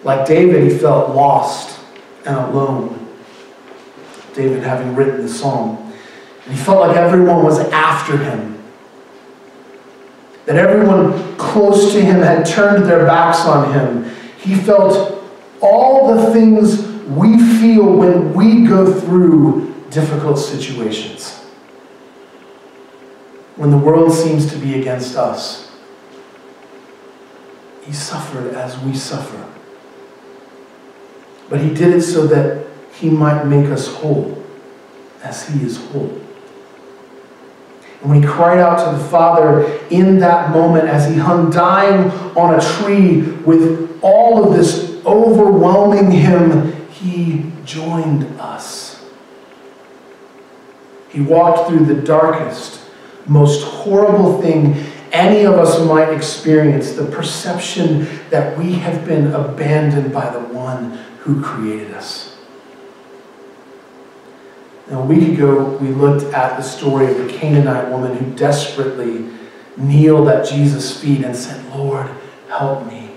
Like 0.02 0.26
David, 0.26 0.72
he 0.72 0.78
felt 0.78 1.14
lost 1.14 1.78
and 2.24 2.34
alone. 2.36 3.06
David 4.32 4.62
having 4.62 4.96
written 4.96 5.22
the 5.22 5.28
psalm. 5.28 5.92
And 6.46 6.54
he 6.54 6.58
felt 6.58 6.88
like 6.88 6.96
everyone 6.96 7.44
was 7.44 7.58
after 7.70 8.16
him. 8.16 8.62
That 10.46 10.56
everyone 10.56 11.36
close 11.36 11.92
to 11.92 12.00
him 12.00 12.20
had 12.20 12.46
turned 12.46 12.86
their 12.86 13.04
backs 13.04 13.40
on 13.40 13.72
him. 13.74 14.10
He 14.38 14.54
felt 14.54 15.22
all 15.60 16.14
the 16.14 16.32
things 16.32 16.82
we 17.08 17.38
feel 17.60 17.84
when 17.84 18.32
we 18.32 18.66
go 18.66 18.90
through 18.90 19.74
difficult 19.90 20.38
situations 20.38 21.41
when 23.56 23.70
the 23.70 23.76
world 23.76 24.12
seems 24.12 24.50
to 24.52 24.58
be 24.58 24.80
against 24.80 25.16
us. 25.16 25.70
He 27.84 27.92
suffered 27.92 28.54
as 28.54 28.78
we 28.80 28.94
suffer. 28.94 29.48
But 31.50 31.60
he 31.60 31.74
did 31.74 31.94
it 31.94 32.02
so 32.02 32.26
that 32.28 32.66
he 32.94 33.10
might 33.10 33.44
make 33.44 33.66
us 33.70 33.88
whole, 33.88 34.42
as 35.22 35.48
he 35.48 35.62
is 35.64 35.76
whole. 35.88 36.20
And 38.00 38.10
when 38.10 38.22
he 38.22 38.26
cried 38.26 38.58
out 38.58 38.78
to 38.84 38.96
the 38.96 39.04
Father 39.08 39.80
in 39.90 40.18
that 40.20 40.50
moment 40.50 40.88
as 40.88 41.08
he 41.08 41.18
hung 41.18 41.50
dying 41.50 42.10
on 42.36 42.54
a 42.54 42.60
tree 42.60 43.22
with 43.44 44.00
all 44.02 44.44
of 44.44 44.56
this 44.56 45.00
overwhelming 45.04 46.10
him, 46.10 46.88
he 46.90 47.50
joined 47.64 48.24
us. 48.40 49.04
He 51.10 51.20
walked 51.20 51.68
through 51.68 51.84
the 51.84 52.00
darkest 52.00 52.81
most 53.26 53.62
horrible 53.62 54.40
thing 54.40 54.84
any 55.12 55.44
of 55.44 55.54
us 55.54 55.84
might 55.86 56.10
experience 56.10 56.92
the 56.92 57.04
perception 57.04 58.08
that 58.30 58.56
we 58.56 58.72
have 58.72 59.04
been 59.06 59.32
abandoned 59.32 60.12
by 60.12 60.30
the 60.30 60.40
one 60.40 60.92
who 61.20 61.42
created 61.42 61.92
us. 61.92 62.34
Now, 64.90 65.02
a 65.02 65.06
week 65.06 65.34
ago, 65.34 65.76
we 65.76 65.88
looked 65.88 66.24
at 66.34 66.56
the 66.56 66.62
story 66.62 67.10
of 67.10 67.18
the 67.18 67.28
Canaanite 67.32 67.90
woman 67.90 68.16
who 68.16 68.34
desperately 68.34 69.28
kneeled 69.76 70.28
at 70.28 70.48
Jesus' 70.48 70.98
feet 70.98 71.24
and 71.24 71.36
said, 71.36 71.64
Lord, 71.76 72.10
help 72.48 72.86
me. 72.86 73.10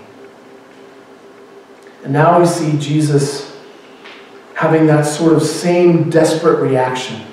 And 2.04 2.12
now 2.12 2.38
we 2.38 2.46
see 2.46 2.78
Jesus 2.78 3.58
having 4.54 4.86
that 4.86 5.02
sort 5.02 5.32
of 5.32 5.42
same 5.42 6.08
desperate 6.08 6.60
reaction 6.60 7.25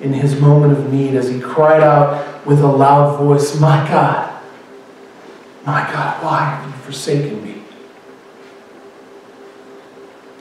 in 0.00 0.12
his 0.12 0.40
moment 0.40 0.72
of 0.72 0.92
need 0.92 1.14
as 1.14 1.28
he 1.28 1.40
cried 1.40 1.82
out 1.82 2.46
with 2.46 2.60
a 2.60 2.66
loud 2.66 3.18
voice, 3.18 3.58
My 3.60 3.86
God, 3.88 4.30
my 5.66 5.80
God, 5.92 6.24
why 6.24 6.44
have 6.44 6.66
you 6.66 6.72
forsaken 6.82 7.44
me? 7.44 7.62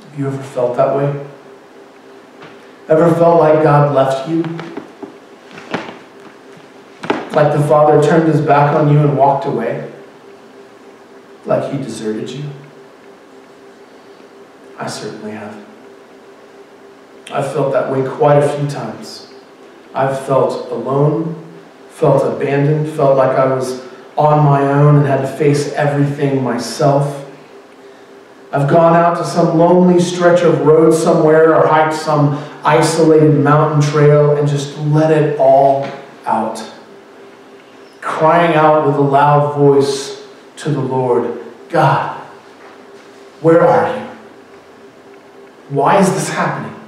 Have 0.06 0.20
you 0.20 0.28
ever 0.28 0.42
felt 0.42 0.78
that 0.78 0.96
way? 0.96 1.26
Ever 2.88 3.14
felt 3.16 3.40
like 3.40 3.62
God 3.62 3.94
left 3.94 4.30
you? 4.30 4.42
Like 7.36 7.54
the 7.54 7.62
Father 7.68 8.02
turned 8.02 8.28
his 8.28 8.42
back 8.42 8.76
on 8.76 8.92
you 8.92 9.00
and 9.00 9.18
walked 9.18 9.46
away? 9.46 9.92
Like 11.46 11.72
he 11.72 11.78
deserted 11.78 12.30
you? 12.30 12.46
I 14.78 14.88
certainly 14.88 15.32
have. 15.32 15.56
I've 17.32 17.52
felt 17.54 17.74
that 17.74 17.92
way 17.92 18.08
quite 18.08 18.38
a 18.42 18.58
few 18.58 18.68
times. 18.68 19.32
I've 19.94 20.20
felt 20.26 20.72
alone, 20.72 21.36
felt 21.90 22.24
abandoned, 22.24 22.90
felt 22.96 23.18
like 23.18 23.38
I 23.38 23.54
was 23.54 23.84
on 24.18 24.44
my 24.44 24.62
own 24.62 24.98
and 24.98 25.08
had 25.08 25.22
to 25.22 25.28
face 25.28 25.74
everything 25.74 26.44
myself. 26.44 27.26
I've 28.52 28.70
gone 28.70 28.96
out 28.96 29.18
to 29.18 29.26
some 29.26 29.58
lonely 29.58 30.00
stretch 30.00 30.42
of 30.42 30.62
road 30.62 30.92
somewhere 30.92 31.56
or 31.56 31.68
hiked 31.68 31.96
some 31.96 32.44
isolated 32.64 33.34
mountain 33.34 33.82
trail 33.92 34.38
and 34.38 34.48
just 34.48 34.78
let 34.80 35.12
it 35.12 35.40
all 35.40 35.88
out. 36.26 36.64
Crying 38.02 38.56
out 38.56 38.88
with 38.88 38.96
a 38.96 39.02
loud 39.02 39.56
voice 39.56 40.28
to 40.58 40.70
the 40.70 40.80
Lord 40.80 41.44
God, 41.70 42.18
where 43.42 43.62
are 43.66 43.96
you? 43.96 44.06
Why 45.70 46.00
is 46.00 46.12
this 46.12 46.30
happening? 46.30 46.79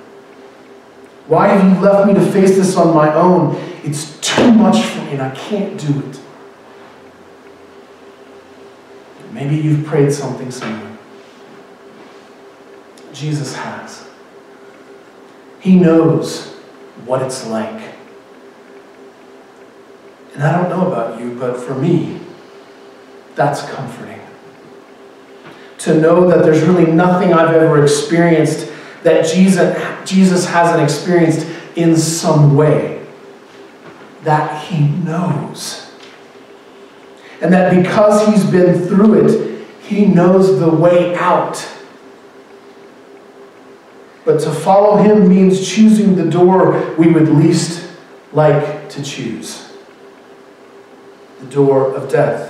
Why 1.28 1.48
have 1.48 1.64
you 1.64 1.82
left 1.82 2.08
me 2.08 2.14
to 2.14 2.32
face 2.32 2.56
this 2.56 2.76
on 2.76 2.94
my 2.96 3.14
own? 3.14 3.56
It's 3.84 4.20
too 4.20 4.52
much 4.52 4.84
for 4.84 5.02
me 5.04 5.12
and 5.12 5.22
I 5.22 5.30
can't 5.32 5.80
do 5.80 6.00
it. 6.08 6.20
Maybe 9.32 9.56
you've 9.56 9.86
prayed 9.86 10.12
something 10.12 10.52
similar. 10.52 10.98
Jesus 13.14 13.56
has. 13.56 14.08
He 15.60 15.76
knows 15.76 16.54
what 17.06 17.22
it's 17.22 17.48
like. 17.48 17.94
And 20.34 20.44
I 20.44 20.62
don't 20.62 20.70
know 20.70 20.88
about 20.88 21.20
you, 21.20 21.36
but 21.36 21.58
for 21.58 21.76
me, 21.76 22.20
that's 23.36 23.62
comforting. 23.70 24.22
To 25.80 26.00
know 26.00 26.28
that 26.28 26.44
there's 26.44 26.62
really 26.64 26.92
nothing 26.92 27.34
I've 27.34 27.54
ever 27.54 27.84
experienced 27.84 28.71
that 29.04 29.26
Jesus, 29.26 30.10
Jesus 30.10 30.46
hasn't 30.46 30.82
experienced 30.84 31.48
in 31.76 31.96
some 31.96 32.56
way. 32.56 33.06
That 34.24 34.66
he 34.66 34.88
knows. 34.88 35.92
And 37.42 37.52
that 37.54 37.76
because 37.76 38.28
he's 38.28 38.46
been 38.50 38.88
through 38.88 39.26
it, 39.26 39.68
he 39.82 40.06
knows 40.06 40.60
the 40.60 40.70
way 40.70 41.16
out. 41.16 41.68
But 44.24 44.40
to 44.42 44.52
follow 44.52 44.98
him 44.98 45.28
means 45.28 45.68
choosing 45.68 46.16
the 46.16 46.30
door 46.30 46.94
we 46.98 47.12
would 47.12 47.28
least 47.28 47.90
like 48.32 48.90
to 48.90 49.04
choose 49.04 49.68
the 51.40 51.48
door 51.48 51.94
of 51.96 52.10
death. 52.10 52.50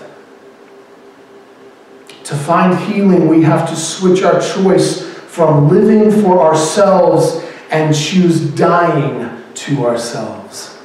To 2.25 2.35
find 2.35 2.77
healing, 2.77 3.27
we 3.27 3.43
have 3.43 3.69
to 3.69 3.75
switch 3.75 4.21
our 4.23 4.39
choice 4.41 5.10
from 5.31 5.69
living 5.69 6.11
for 6.21 6.41
ourselves 6.41 7.41
and 7.69 7.95
choose 7.95 8.41
dying 8.49 9.41
to 9.53 9.87
ourselves. 9.87 10.77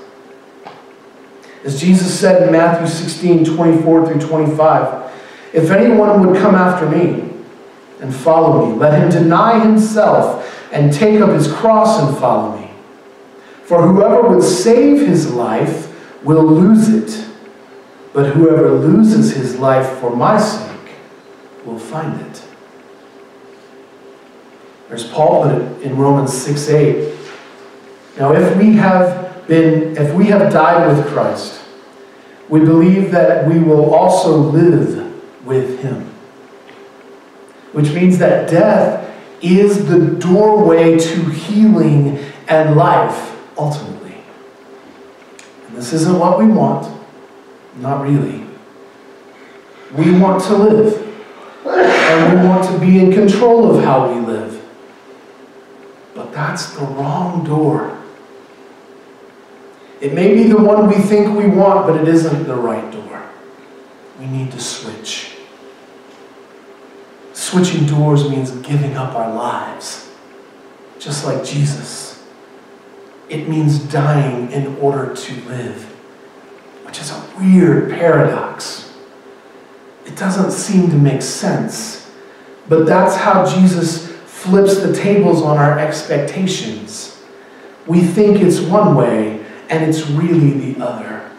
As 1.64 1.80
Jesus 1.80 2.16
said 2.16 2.44
in 2.44 2.52
Matthew 2.52 2.86
16 2.86 3.56
24 3.56 4.06
through 4.06 4.20
25, 4.20 5.12
if 5.52 5.72
anyone 5.72 6.24
would 6.24 6.36
come 6.40 6.54
after 6.54 6.88
me 6.88 7.28
and 8.00 8.14
follow 8.14 8.66
me, 8.66 8.78
let 8.78 9.02
him 9.02 9.10
deny 9.10 9.58
himself 9.58 10.70
and 10.70 10.92
take 10.92 11.20
up 11.20 11.30
his 11.30 11.52
cross 11.52 12.00
and 12.00 12.16
follow 12.16 12.56
me. 12.56 12.70
For 13.64 13.82
whoever 13.82 14.28
would 14.28 14.44
save 14.44 15.08
his 15.08 15.32
life 15.32 15.92
will 16.22 16.44
lose 16.44 16.88
it, 16.88 17.28
but 18.12 18.26
whoever 18.26 18.70
loses 18.70 19.34
his 19.34 19.58
life 19.58 19.98
for 19.98 20.14
my 20.14 20.38
sake 20.38 20.92
will 21.64 21.80
find 21.80 22.20
it. 22.20 22.45
As 24.90 25.04
Paul 25.04 25.42
put 25.42 25.60
it 25.60 25.82
in 25.82 25.96
Romans 25.96 26.32
6 26.32 26.68
8. 26.68 27.18
Now, 28.18 28.32
if 28.32 28.56
we 28.56 28.74
have 28.74 29.46
been, 29.46 29.96
if 29.96 30.14
we 30.14 30.26
have 30.26 30.52
died 30.52 30.88
with 30.88 31.06
Christ, 31.08 31.60
we 32.48 32.60
believe 32.60 33.10
that 33.10 33.48
we 33.48 33.58
will 33.58 33.94
also 33.94 34.36
live 34.36 35.44
with 35.44 35.80
him. 35.80 36.02
Which 37.72 37.90
means 37.92 38.18
that 38.18 38.48
death 38.48 39.02
is 39.42 39.86
the 39.88 39.98
doorway 40.18 40.98
to 40.98 41.24
healing 41.30 42.18
and 42.48 42.76
life, 42.76 43.36
ultimately. 43.58 44.16
And 45.68 45.76
this 45.76 45.92
isn't 45.92 46.18
what 46.18 46.38
we 46.38 46.46
want. 46.46 46.92
Not 47.76 48.02
really. 48.02 48.46
We 49.94 50.18
want 50.18 50.42
to 50.44 50.54
live. 50.54 51.02
And 51.66 52.40
we 52.40 52.48
want 52.48 52.64
to 52.70 52.78
be 52.78 53.00
in 53.00 53.12
control 53.12 53.76
of 53.76 53.84
how 53.84 54.12
we 54.12 54.20
live. 54.20 54.25
That's 56.36 56.74
the 56.74 56.84
wrong 56.84 57.46
door. 57.46 57.98
It 60.02 60.12
may 60.12 60.34
be 60.34 60.42
the 60.42 60.58
one 60.58 60.86
we 60.86 60.96
think 60.96 61.34
we 61.34 61.46
want, 61.46 61.86
but 61.86 61.98
it 61.98 62.06
isn't 62.06 62.44
the 62.46 62.54
right 62.54 62.92
door. 62.92 63.22
We 64.20 64.26
need 64.26 64.52
to 64.52 64.60
switch. 64.60 65.38
Switching 67.32 67.86
doors 67.86 68.28
means 68.28 68.50
giving 68.50 68.98
up 68.98 69.14
our 69.14 69.32
lives, 69.32 70.10
just 70.98 71.24
like 71.24 71.42
Jesus. 71.42 72.22
It 73.30 73.48
means 73.48 73.78
dying 73.78 74.52
in 74.52 74.76
order 74.76 75.16
to 75.16 75.34
live, 75.48 75.84
which 76.84 77.00
is 77.00 77.10
a 77.12 77.24
weird 77.40 77.92
paradox. 77.92 78.92
It 80.04 80.16
doesn't 80.16 80.50
seem 80.50 80.90
to 80.90 80.98
make 80.98 81.22
sense, 81.22 82.10
but 82.68 82.84
that's 82.84 83.16
how 83.16 83.46
Jesus 83.46 84.15
flips 84.36 84.82
the 84.82 84.94
tables 84.94 85.40
on 85.40 85.56
our 85.56 85.78
expectations. 85.78 87.18
We 87.86 88.02
think 88.02 88.42
it's 88.42 88.60
one 88.60 88.94
way, 88.94 89.42
and 89.70 89.82
it's 89.82 90.08
really 90.10 90.72
the 90.72 90.84
other. 90.84 91.30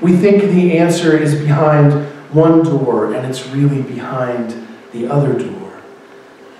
We 0.00 0.16
think 0.16 0.42
the 0.42 0.78
answer 0.78 1.16
is 1.16 1.34
behind 1.34 1.92
one 2.32 2.62
door, 2.62 3.12
and 3.12 3.26
it's 3.26 3.46
really 3.48 3.82
behind 3.82 4.54
the 4.92 5.08
other 5.08 5.36
door. 5.36 5.82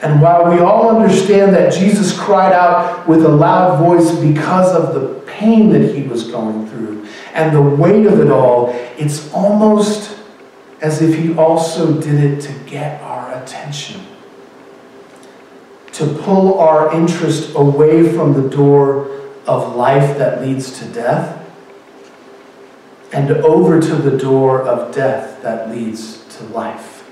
And 0.03 0.21
while 0.21 0.51
we 0.51 0.59
all 0.59 0.97
understand 0.97 1.55
that 1.55 1.73
Jesus 1.73 2.19
cried 2.19 2.53
out 2.53 3.09
with 3.09 3.25
a 3.25 3.29
loud 3.29 3.79
voice 3.79 4.11
because 4.19 4.75
of 4.75 4.95
the 4.95 5.21
pain 5.31 5.71
that 5.71 5.95
he 5.95 6.03
was 6.03 6.31
going 6.31 6.67
through 6.69 7.07
and 7.35 7.55
the 7.55 7.63
weight 7.63 8.07
of 8.07 8.21
it 8.21 8.31
all, 8.31 8.71
it's 8.99 9.33
almost 9.33 10.19
as 10.83 11.01
if 11.01 11.17
he 11.17 11.35
also 11.37 12.01
did 12.01 12.23
it 12.23 12.41
to 12.43 12.53
get 12.69 13.01
our 13.03 13.43
attention, 13.43 14.01
to 15.95 16.07
pull 16.07 16.59
our 16.59 16.93
interest 16.93 17.55
away 17.55 18.13
from 18.13 18.35
the 18.35 18.49
door 18.49 19.31
of 19.47 19.77
life 19.77 20.19
that 20.19 20.41
leads 20.43 20.79
to 20.81 20.85
death 20.87 21.41
and 23.13 23.31
over 23.31 23.81
to 23.81 23.95
the 23.95 24.19
door 24.19 24.63
of 24.63 24.93
death 24.93 25.41
that 25.43 25.71
leads 25.71 26.25
to 26.37 26.45
life. 26.47 27.09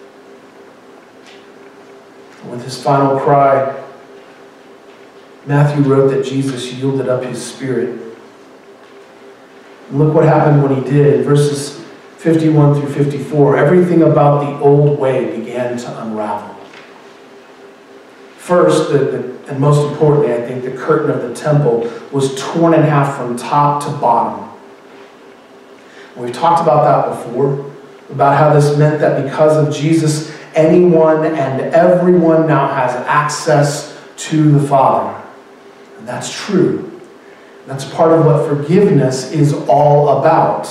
With 2.50 2.64
his 2.64 2.82
final 2.82 3.20
cry, 3.20 3.80
Matthew 5.46 5.84
wrote 5.84 6.08
that 6.08 6.24
Jesus 6.24 6.72
yielded 6.72 7.08
up 7.08 7.22
his 7.22 7.40
spirit. 7.44 8.00
And 9.88 9.98
look 9.98 10.12
what 10.12 10.24
happened 10.24 10.60
when 10.60 10.82
he 10.82 10.90
did. 10.90 11.24
Verses 11.24 11.80
51 12.16 12.80
through 12.80 12.92
54, 12.92 13.56
everything 13.56 14.02
about 14.02 14.40
the 14.40 14.64
old 14.64 14.98
way 14.98 15.38
began 15.38 15.76
to 15.76 16.02
unravel. 16.02 16.51
First, 18.42 18.90
the, 18.90 18.98
the, 18.98 19.52
and 19.52 19.61
most 19.61 19.88
importantly, 19.88 20.35
I 20.35 20.44
think, 20.44 20.64
the 20.64 20.72
curtain 20.72 21.12
of 21.12 21.22
the 21.22 21.33
temple 21.33 21.88
was 22.11 22.35
torn 22.35 22.74
in 22.74 22.83
half 22.83 23.16
from 23.16 23.37
top 23.37 23.85
to 23.85 23.90
bottom. 23.98 24.50
We've 26.16 26.35
talked 26.35 26.61
about 26.61 26.83
that 26.83 27.24
before, 27.24 27.70
about 28.11 28.37
how 28.37 28.52
this 28.52 28.76
meant 28.76 28.98
that 28.98 29.22
because 29.22 29.57
of 29.57 29.72
Jesus' 29.72 30.37
anyone 30.57 31.24
and 31.24 31.72
everyone 31.72 32.48
now 32.48 32.66
has 32.66 32.96
access 33.07 33.96
to 34.16 34.50
the 34.59 34.66
Father. 34.66 35.22
And 35.98 36.09
that's 36.09 36.35
true. 36.44 37.00
That's 37.68 37.85
part 37.92 38.11
of 38.11 38.26
what 38.26 38.48
forgiveness 38.48 39.31
is 39.31 39.52
all 39.68 40.18
about. 40.18 40.66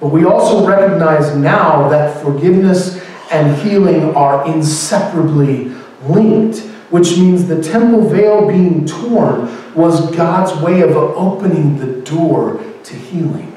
But 0.00 0.08
we 0.08 0.24
also 0.24 0.66
recognize 0.66 1.36
now 1.36 1.90
that 1.90 2.22
forgiveness 2.22 2.95
and 3.30 3.56
healing 3.62 4.14
are 4.14 4.46
inseparably 4.46 5.72
linked, 6.04 6.58
which 6.90 7.16
means 7.16 7.46
the 7.46 7.62
temple 7.62 8.08
veil 8.08 8.46
being 8.46 8.86
torn 8.86 9.74
was 9.74 10.14
God's 10.14 10.60
way 10.62 10.80
of 10.82 10.96
opening 10.96 11.78
the 11.78 12.00
door 12.02 12.62
to 12.84 12.94
healing. 12.94 13.52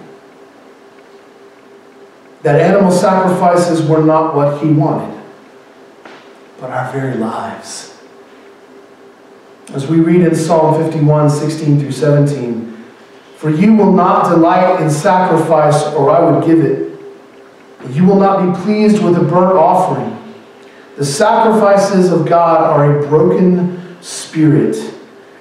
That 2.41 2.59
animal 2.59 2.91
sacrifices 2.91 3.87
were 3.87 4.03
not 4.03 4.33
what 4.33 4.61
he 4.61 4.71
wanted, 4.71 5.21
but 6.59 6.71
our 6.71 6.91
very 6.91 7.15
lives. 7.17 7.97
As 9.73 9.87
we 9.87 9.99
read 9.99 10.21
in 10.21 10.33
Psalm 10.33 10.83
51 10.83 11.29
16 11.29 11.79
through 11.79 11.91
17, 11.91 12.69
for 13.35 13.49
you 13.49 13.75
will 13.75 13.91
not 13.91 14.29
delight 14.29 14.81
in 14.81 14.89
sacrifice, 14.89 15.83
or 15.93 16.09
I 16.09 16.19
would 16.19 16.45
give 16.45 16.59
it. 16.59 16.88
You 17.87 18.05
will 18.05 18.19
not 18.19 18.45
be 18.45 18.61
pleased 18.63 19.01
with 19.03 19.15
a 19.17 19.23
burnt 19.23 19.57
offering. 19.57 20.15
The 20.97 21.05
sacrifices 21.05 22.11
of 22.11 22.27
God 22.27 22.61
are 22.61 22.99
a 22.99 23.07
broken 23.07 24.01
spirit, 24.01 24.75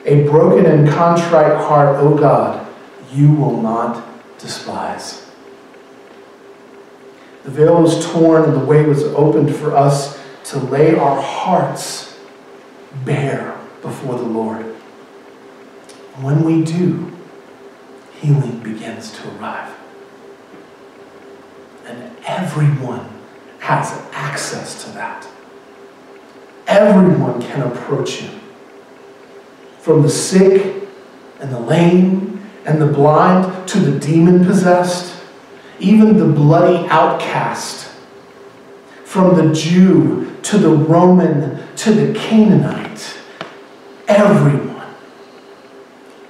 a 0.05 0.23
broken 0.25 0.67
and 0.67 0.89
contrite 0.89 1.57
heart, 1.57 1.97
O 1.97 2.17
God, 2.17 2.67
you 3.13 3.33
will 3.33 3.61
not 3.61 4.05
despise. 4.39 5.29
The 7.45 7.51
veil 7.51 7.83
was 7.83 8.07
torn 8.13 8.45
and 8.45 8.53
the 8.53 8.65
way 8.65 8.85
was 8.85 9.03
opened 9.03 9.55
for 9.55 9.75
us 9.75 10.23
to 10.45 10.59
lay 10.59 10.95
our 10.95 11.21
hearts 11.21 12.19
bare 13.05 13.59
before 13.83 14.17
the 14.17 14.25
Lord. 14.25 14.65
When 16.21 16.45
we 16.45 16.63
do, 16.63 17.13
healing 18.21 18.61
begins 18.61 19.13
to 19.13 19.37
arrive. 19.39 19.78
And 21.89 22.17
everyone 22.25 23.09
has 23.61 23.91
access 24.13 24.85
to 24.85 24.91
that. 24.93 25.27
Everyone 26.67 27.41
can 27.41 27.63
approach 27.63 28.17
him. 28.17 28.41
From 29.81 30.03
the 30.03 30.11
sick 30.11 30.87
and 31.41 31.51
the 31.51 31.59
lame 31.59 32.47
and 32.67 32.81
the 32.81 32.87
blind 32.87 33.67
to 33.69 33.81
the 33.81 33.99
demon 33.99 34.45
possessed, 34.45 35.19
even 35.81 36.19
the 36.19 36.27
bloody 36.27 36.87
outcast. 36.89 37.91
From 39.05 39.35
the 39.37 39.55
Jew 39.55 40.37
to 40.43 40.59
the 40.59 40.69
Roman 40.69 41.67
to 41.77 41.93
the 41.93 42.19
Canaanite. 42.19 43.17
Everyone. 44.07 44.95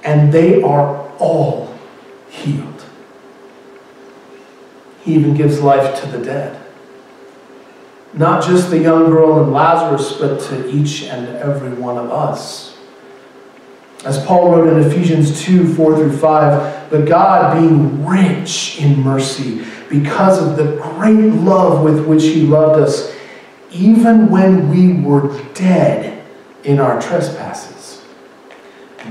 And 0.03 0.31
they 0.31 0.61
are 0.61 1.09
all 1.17 1.77
healed. 2.29 2.78
He 5.09 5.15
even 5.15 5.33
gives 5.33 5.59
life 5.59 5.99
to 6.01 6.07
the 6.07 6.23
dead. 6.23 6.61
Not 8.13 8.43
just 8.43 8.69
the 8.69 8.77
young 8.77 9.09
girl 9.09 9.41
and 9.41 9.51
Lazarus, 9.51 10.13
but 10.19 10.39
to 10.41 10.69
each 10.69 11.05
and 11.05 11.27
every 11.37 11.73
one 11.73 11.97
of 11.97 12.11
us. 12.11 12.77
As 14.05 14.23
Paul 14.23 14.51
wrote 14.51 14.67
in 14.67 14.87
Ephesians 14.87 15.41
2 15.43 15.73
4 15.73 15.95
through 15.95 16.15
5, 16.15 16.91
but 16.91 17.07
God, 17.07 17.59
being 17.59 18.05
rich 18.05 18.79
in 18.79 18.99
mercy, 18.99 19.65
because 19.89 20.39
of 20.39 20.57
the 20.57 20.79
great 20.79 21.33
love 21.33 21.83
with 21.83 22.05
which 22.05 22.21
He 22.23 22.43
loved 22.43 22.79
us, 22.79 23.11
even 23.71 24.29
when 24.29 24.69
we 24.69 25.01
were 25.01 25.43
dead 25.55 26.23
in 26.63 26.79
our 26.79 27.01
trespasses, 27.01 28.05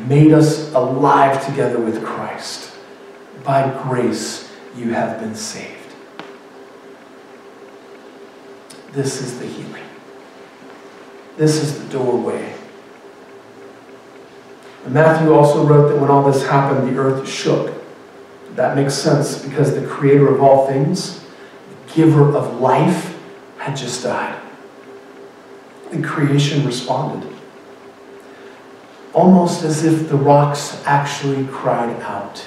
made 0.06 0.32
us 0.32 0.72
alive 0.74 1.44
together 1.44 1.80
with 1.80 2.04
Christ. 2.04 2.72
By 3.42 3.68
grace 3.82 4.48
you 4.76 4.92
have 4.92 5.18
been 5.18 5.34
saved. 5.34 5.77
This 8.92 9.20
is 9.20 9.38
the 9.38 9.46
healing. 9.46 9.84
This 11.36 11.62
is 11.62 11.78
the 11.78 11.88
doorway. 11.90 12.54
And 14.84 14.94
Matthew 14.94 15.32
also 15.32 15.66
wrote 15.66 15.88
that 15.88 16.00
when 16.00 16.10
all 16.10 16.30
this 16.30 16.46
happened, 16.46 16.88
the 16.88 16.98
earth 16.98 17.28
shook. 17.28 17.74
That 18.54 18.74
makes 18.74 18.94
sense 18.94 19.42
because 19.44 19.74
the 19.74 19.86
creator 19.86 20.34
of 20.34 20.42
all 20.42 20.66
things, 20.66 21.20
the 21.20 21.94
giver 21.94 22.34
of 22.34 22.60
life, 22.60 23.16
had 23.58 23.76
just 23.76 24.02
died. 24.02 24.40
And 25.92 26.04
creation 26.04 26.66
responded. 26.66 27.30
Almost 29.12 29.62
as 29.62 29.84
if 29.84 30.08
the 30.08 30.16
rocks 30.16 30.82
actually 30.84 31.46
cried 31.48 32.00
out. 32.00 32.44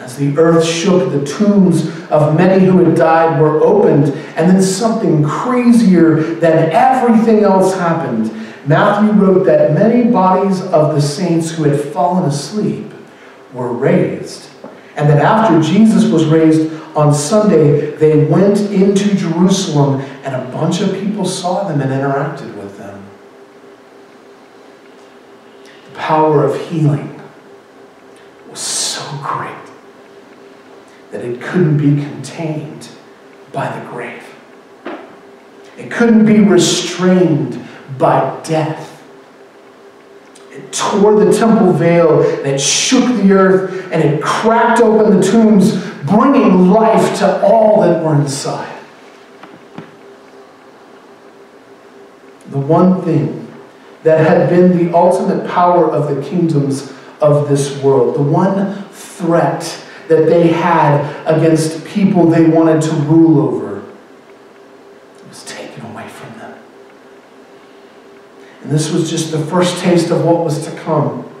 As 0.00 0.16
the 0.16 0.36
earth 0.38 0.64
shook, 0.64 1.12
the 1.12 1.26
tombs 1.26 1.86
of 2.08 2.34
many 2.34 2.64
who 2.64 2.82
had 2.82 2.96
died 2.96 3.38
were 3.38 3.62
opened, 3.62 4.06
and 4.34 4.50
then 4.50 4.62
something 4.62 5.22
crazier 5.22 6.22
than 6.40 6.70
everything 6.70 7.44
else 7.44 7.74
happened. 7.74 8.32
Matthew 8.66 9.12
wrote 9.12 9.44
that 9.44 9.74
many 9.74 10.10
bodies 10.10 10.62
of 10.62 10.94
the 10.94 11.02
saints 11.02 11.50
who 11.50 11.64
had 11.64 11.78
fallen 11.78 12.24
asleep 12.24 12.90
were 13.52 13.72
raised, 13.72 14.48
and 14.96 15.08
that 15.10 15.18
after 15.18 15.60
Jesus 15.60 16.10
was 16.10 16.24
raised 16.24 16.72
on 16.96 17.12
Sunday, 17.12 17.94
they 17.96 18.24
went 18.24 18.58
into 18.72 19.14
Jerusalem, 19.14 20.00
and 20.24 20.34
a 20.34 20.50
bunch 20.50 20.80
of 20.80 20.94
people 20.94 21.26
saw 21.26 21.68
them 21.68 21.82
and 21.82 21.90
interacted 21.90 22.56
with 22.56 22.78
them. 22.78 23.04
The 25.92 25.98
power 25.98 26.46
of 26.46 26.58
healing 26.68 27.20
was 28.48 28.60
so 28.60 29.02
great 29.22 29.69
that 31.10 31.24
it 31.24 31.40
couldn't 31.40 31.76
be 31.76 32.02
contained 32.02 32.88
by 33.52 33.68
the 33.78 33.90
grave. 33.90 34.22
It 35.76 35.90
couldn't 35.90 36.26
be 36.26 36.40
restrained 36.40 37.66
by 37.98 38.40
death. 38.44 39.02
It 40.50 40.72
tore 40.72 41.24
the 41.24 41.32
temple 41.32 41.72
veil 41.72 42.22
and 42.22 42.46
it 42.46 42.60
shook 42.60 43.06
the 43.16 43.32
earth 43.32 43.90
and 43.92 44.02
it 44.02 44.22
cracked 44.22 44.80
open 44.80 45.20
the 45.20 45.26
tombs, 45.26 45.72
bringing 46.04 46.70
life 46.70 47.18
to 47.20 47.42
all 47.42 47.80
that 47.82 48.04
were 48.04 48.14
inside. 48.14 48.76
The 52.50 52.58
one 52.58 53.02
thing 53.02 53.46
that 54.02 54.26
had 54.26 54.48
been 54.48 54.76
the 54.76 54.96
ultimate 54.96 55.48
power 55.48 55.90
of 55.90 56.14
the 56.14 56.22
kingdoms 56.28 56.92
of 57.20 57.48
this 57.48 57.80
world, 57.82 58.16
the 58.16 58.22
one 58.22 58.82
threat 58.90 59.86
that 60.10 60.26
they 60.26 60.48
had 60.48 61.24
against 61.24 61.84
people 61.86 62.26
they 62.26 62.44
wanted 62.44 62.82
to 62.82 62.90
rule 63.02 63.46
over 63.46 63.84
was 65.28 65.44
taken 65.44 65.86
away 65.86 66.08
from 66.08 66.36
them. 66.36 66.58
And 68.60 68.72
this 68.72 68.90
was 68.90 69.08
just 69.08 69.30
the 69.30 69.38
first 69.46 69.78
taste 69.78 70.10
of 70.10 70.24
what 70.24 70.44
was 70.44 70.64
to 70.66 70.76
come. 70.78 71.32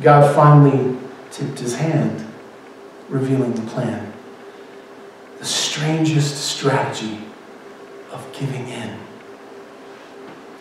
God 0.00 0.32
finally 0.32 0.96
tipped 1.32 1.58
his 1.58 1.74
hand, 1.74 2.24
revealing 3.08 3.52
the 3.54 3.68
plan. 3.72 4.12
The 5.40 5.44
strangest 5.44 6.36
strategy 6.36 7.18
of 8.12 8.24
giving 8.32 8.68
in, 8.68 8.96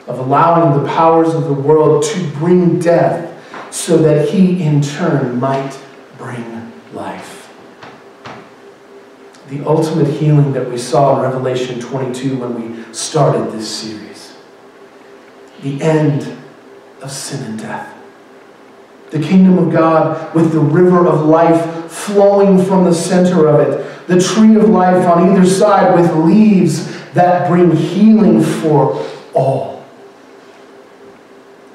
of 0.07 0.17
allowing 0.17 0.81
the 0.81 0.89
powers 0.89 1.35
of 1.35 1.43
the 1.43 1.53
world 1.53 2.01
to 2.01 2.27
bring 2.31 2.79
death 2.79 3.31
so 3.71 3.95
that 3.97 4.29
he 4.29 4.63
in 4.63 4.81
turn 4.81 5.39
might 5.39 5.79
bring 6.17 6.55
life. 6.95 7.53
The 9.49 9.63
ultimate 9.65 10.07
healing 10.07 10.53
that 10.53 10.69
we 10.69 10.77
saw 10.77 11.17
in 11.17 11.21
Revelation 11.21 11.79
22 11.79 12.37
when 12.37 12.55
we 12.55 12.93
started 12.93 13.51
this 13.51 13.69
series. 13.69 14.35
The 15.61 15.81
end 15.81 16.35
of 17.01 17.11
sin 17.11 17.43
and 17.43 17.59
death. 17.59 17.95
The 19.11 19.19
kingdom 19.19 19.59
of 19.59 19.71
God 19.71 20.33
with 20.33 20.51
the 20.51 20.59
river 20.59 21.07
of 21.07 21.25
life 21.25 21.91
flowing 21.91 22.63
from 22.65 22.85
the 22.85 22.93
center 22.93 23.47
of 23.47 23.59
it. 23.59 24.07
The 24.07 24.19
tree 24.19 24.55
of 24.55 24.69
life 24.69 25.07
on 25.07 25.29
either 25.29 25.45
side 25.45 25.95
with 25.95 26.11
leaves 26.25 26.91
that 27.13 27.47
bring 27.47 27.75
healing 27.75 28.41
for 28.41 29.05
all. 29.33 29.85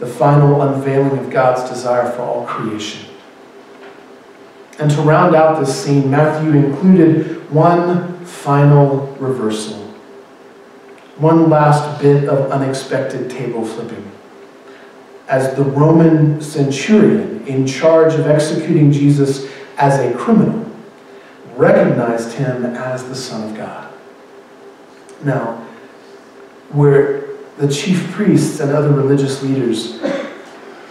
The 0.01 0.07
final 0.07 0.63
unveiling 0.63 1.19
of 1.19 1.31
God's 1.31 1.69
desire 1.71 2.11
for 2.11 2.23
all 2.23 2.47
creation. 2.47 3.10
And 4.81 4.91
to 4.93 5.03
round 5.03 5.35
out 5.35 5.61
this 5.61 5.85
scene, 5.85 6.11
Matthew 6.11 6.53
included 6.53 7.51
one 7.51 8.25
final 8.25 9.09
reversal, 9.19 9.77
one 11.19 11.51
last 11.51 12.01
bit 12.01 12.29
of 12.29 12.51
unexpected 12.51 13.31
table 13.31 13.65
flipping. 13.65 14.11
As 15.29 15.55
the 15.55 15.63
Roman 15.63 16.41
centurion 16.41 17.47
in 17.47 17.67
charge 17.67 18.15
of 18.15 18.27
executing 18.27 18.91
Jesus 18.91 19.47
as 19.77 20.01
a 20.01 20.17
criminal 20.17 20.67
recognized 21.57 22.33
him 22.33 22.65
as 22.65 23.05
the 23.05 23.15
Son 23.15 23.51
of 23.51 23.57
God. 23.57 23.93
Now, 25.23 25.67
where 26.71 27.21
the 27.61 27.69
chief 27.69 28.11
priests 28.13 28.59
and 28.61 28.73
other 28.73 28.91
religious 28.91 29.43
leaders. 29.43 30.01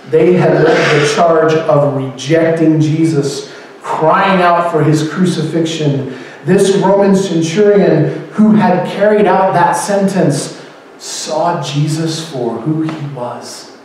They 0.10 0.34
had 0.34 0.64
led 0.64 1.02
the 1.02 1.16
charge 1.16 1.54
of 1.54 1.96
rejecting 1.96 2.80
Jesus, 2.80 3.52
crying 4.00 4.42
out 4.42 4.72
for 4.72 4.84
his 4.84 5.12
crucifixion. 5.12 6.18
This 6.46 6.78
Roman 6.78 7.16
centurion 7.16 8.30
who 8.32 8.54
had 8.54 8.88
carried 8.88 9.26
out 9.26 9.54
that 9.54 9.74
sentence 9.74 10.66
saw 10.98 11.62
Jesus 11.62 12.32
for 12.32 12.56
who 12.62 12.84
he 12.84 13.08
was. 13.14 13.78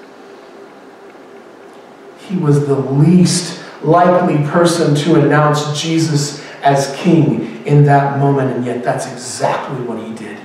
He 2.19 2.37
was 2.37 2.67
the 2.67 2.77
least 2.77 3.63
likely 3.83 4.39
person 4.47 4.95
to 4.95 5.21
announce 5.21 5.81
Jesus 5.81 6.43
as 6.63 6.95
king 6.97 7.67
in 7.67 7.85
that 7.85 8.19
moment, 8.19 8.57
and 8.57 8.65
yet 8.65 8.83
that's 8.83 9.11
exactly 9.11 9.85
what 9.85 9.99
he 9.99 10.15
did. 10.15 10.39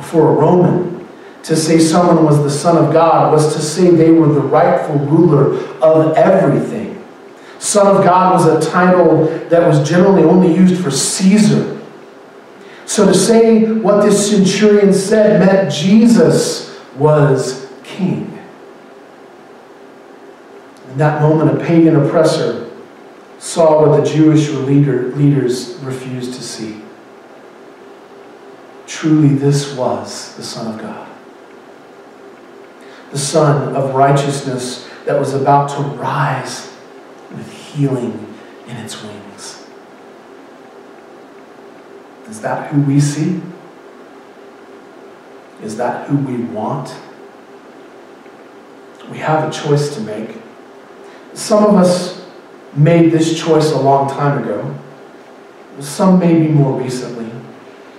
For 0.00 0.28
a 0.28 0.32
Roman, 0.32 1.08
to 1.44 1.56
say 1.56 1.78
someone 1.78 2.24
was 2.24 2.42
the 2.42 2.50
Son 2.50 2.82
of 2.82 2.92
God 2.92 3.32
was 3.32 3.54
to 3.54 3.60
say 3.60 3.90
they 3.90 4.10
were 4.10 4.28
the 4.28 4.40
rightful 4.40 4.96
ruler 4.96 5.58
of 5.82 6.16
everything. 6.16 6.93
Son 7.64 7.96
of 7.96 8.04
God 8.04 8.34
was 8.34 8.44
a 8.46 8.70
title 8.70 9.24
that 9.48 9.66
was 9.66 9.88
generally 9.88 10.22
only 10.22 10.54
used 10.54 10.84
for 10.84 10.90
Caesar. 10.90 11.80
So 12.84 13.06
to 13.06 13.14
say 13.14 13.72
what 13.72 14.02
this 14.02 14.30
centurion 14.30 14.92
said 14.92 15.40
meant 15.40 15.72
Jesus 15.72 16.78
was 16.94 17.72
king. 17.82 18.38
In 20.90 20.98
that 20.98 21.22
moment, 21.22 21.58
a 21.58 21.64
pagan 21.64 21.96
oppressor 21.96 22.70
saw 23.38 23.88
what 23.88 23.98
the 23.98 24.10
Jewish 24.10 24.50
leader, 24.50 25.08
leaders 25.16 25.76
refused 25.76 26.34
to 26.34 26.42
see. 26.42 26.82
Truly, 28.86 29.28
this 29.28 29.74
was 29.74 30.36
the 30.36 30.42
Son 30.42 30.74
of 30.74 30.82
God. 30.82 31.08
The 33.10 33.18
Son 33.18 33.74
of 33.74 33.94
righteousness 33.94 34.86
that 35.06 35.18
was 35.18 35.32
about 35.32 35.70
to 35.70 35.80
rise 35.96 36.73
healing 37.74 38.34
in 38.66 38.76
its 38.76 39.02
wings. 39.02 39.66
Is 42.28 42.40
that 42.40 42.70
who 42.70 42.80
we 42.82 43.00
see? 43.00 43.40
Is 45.62 45.76
that 45.76 46.08
who 46.08 46.16
we 46.16 46.42
want? 46.44 46.94
We 49.10 49.18
have 49.18 49.48
a 49.48 49.52
choice 49.52 49.94
to 49.96 50.00
make. 50.00 50.36
Some 51.34 51.64
of 51.64 51.74
us 51.74 52.24
made 52.74 53.12
this 53.12 53.38
choice 53.38 53.72
a 53.72 53.78
long 53.78 54.08
time 54.08 54.42
ago. 54.42 54.74
Some 55.80 56.18
maybe 56.18 56.48
more 56.48 56.80
recently. 56.80 57.30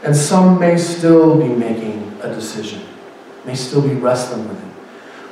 And 0.03 0.15
some 0.15 0.59
may 0.59 0.77
still 0.77 1.39
be 1.39 1.47
making 1.47 2.17
a 2.21 2.29
decision, 2.29 2.81
may 3.43 3.55
still 3.55 3.81
be 3.81 3.95
wrestling 3.95 4.47
with 4.47 4.57
it. 4.57 4.73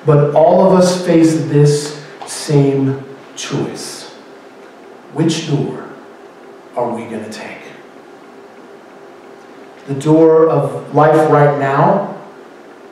But 0.05 0.35
all 0.35 0.65
of 0.65 0.73
us 0.73 1.05
face 1.05 1.45
this 1.45 2.03
same 2.25 3.03
choice. 3.35 4.02
Which 5.13 5.47
door 5.47 5.89
are 6.75 6.89
we 6.89 7.05
going 7.05 7.23
to 7.23 7.31
take? 7.31 7.59
The 9.85 9.93
door 9.93 10.49
of 10.49 10.95
life 10.95 11.29
right 11.29 11.59
now 11.59 12.19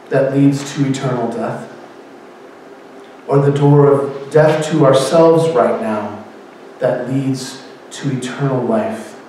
that 0.09 0.33
leads 0.35 0.75
to 0.75 0.87
eternal 0.87 1.31
death? 1.31 1.67
Or 3.27 3.39
the 3.39 3.51
door 3.51 3.87
of 3.91 4.31
death 4.31 4.69
to 4.69 4.85
ourselves 4.85 5.49
right 5.55 5.81
now 5.81 6.23
that 6.77 7.09
leads 7.09 7.63
to 7.91 8.15
eternal 8.15 8.63
life? 8.65 9.19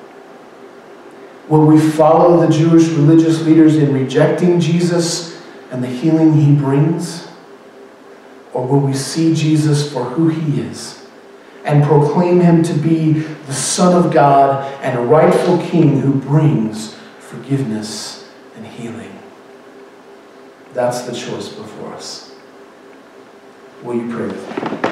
Will 1.48 1.64
we 1.64 1.80
follow 1.80 2.44
the 2.44 2.52
Jewish 2.52 2.88
religious 2.88 3.42
leaders 3.42 3.76
in 3.76 3.94
rejecting 3.94 4.60
Jesus 4.60 5.40
and 5.70 5.82
the 5.82 5.88
healing 5.88 6.34
he 6.34 6.54
brings? 6.54 7.26
Or 8.52 8.66
will 8.66 8.80
we 8.80 8.92
see 8.92 9.34
Jesus 9.34 9.90
for 9.90 10.04
who 10.04 10.28
he 10.28 10.60
is 10.60 11.01
and 11.64 11.84
proclaim 11.84 12.40
him 12.40 12.62
to 12.62 12.74
be 12.74 13.12
the 13.12 13.52
Son 13.52 14.04
of 14.04 14.12
God 14.12 14.64
and 14.82 14.98
a 14.98 15.02
rightful 15.02 15.58
King 15.58 16.00
who 16.00 16.14
brings 16.14 16.94
forgiveness 17.18 18.30
and 18.56 18.66
healing? 18.66 19.18
That's 20.74 21.02
the 21.02 21.12
choice 21.14 21.48
before 21.48 21.94
us. 21.94 22.34
Will 23.82 23.96
you 23.96 24.14
pray 24.14 24.26
with 24.26 24.82
me? 24.82 24.91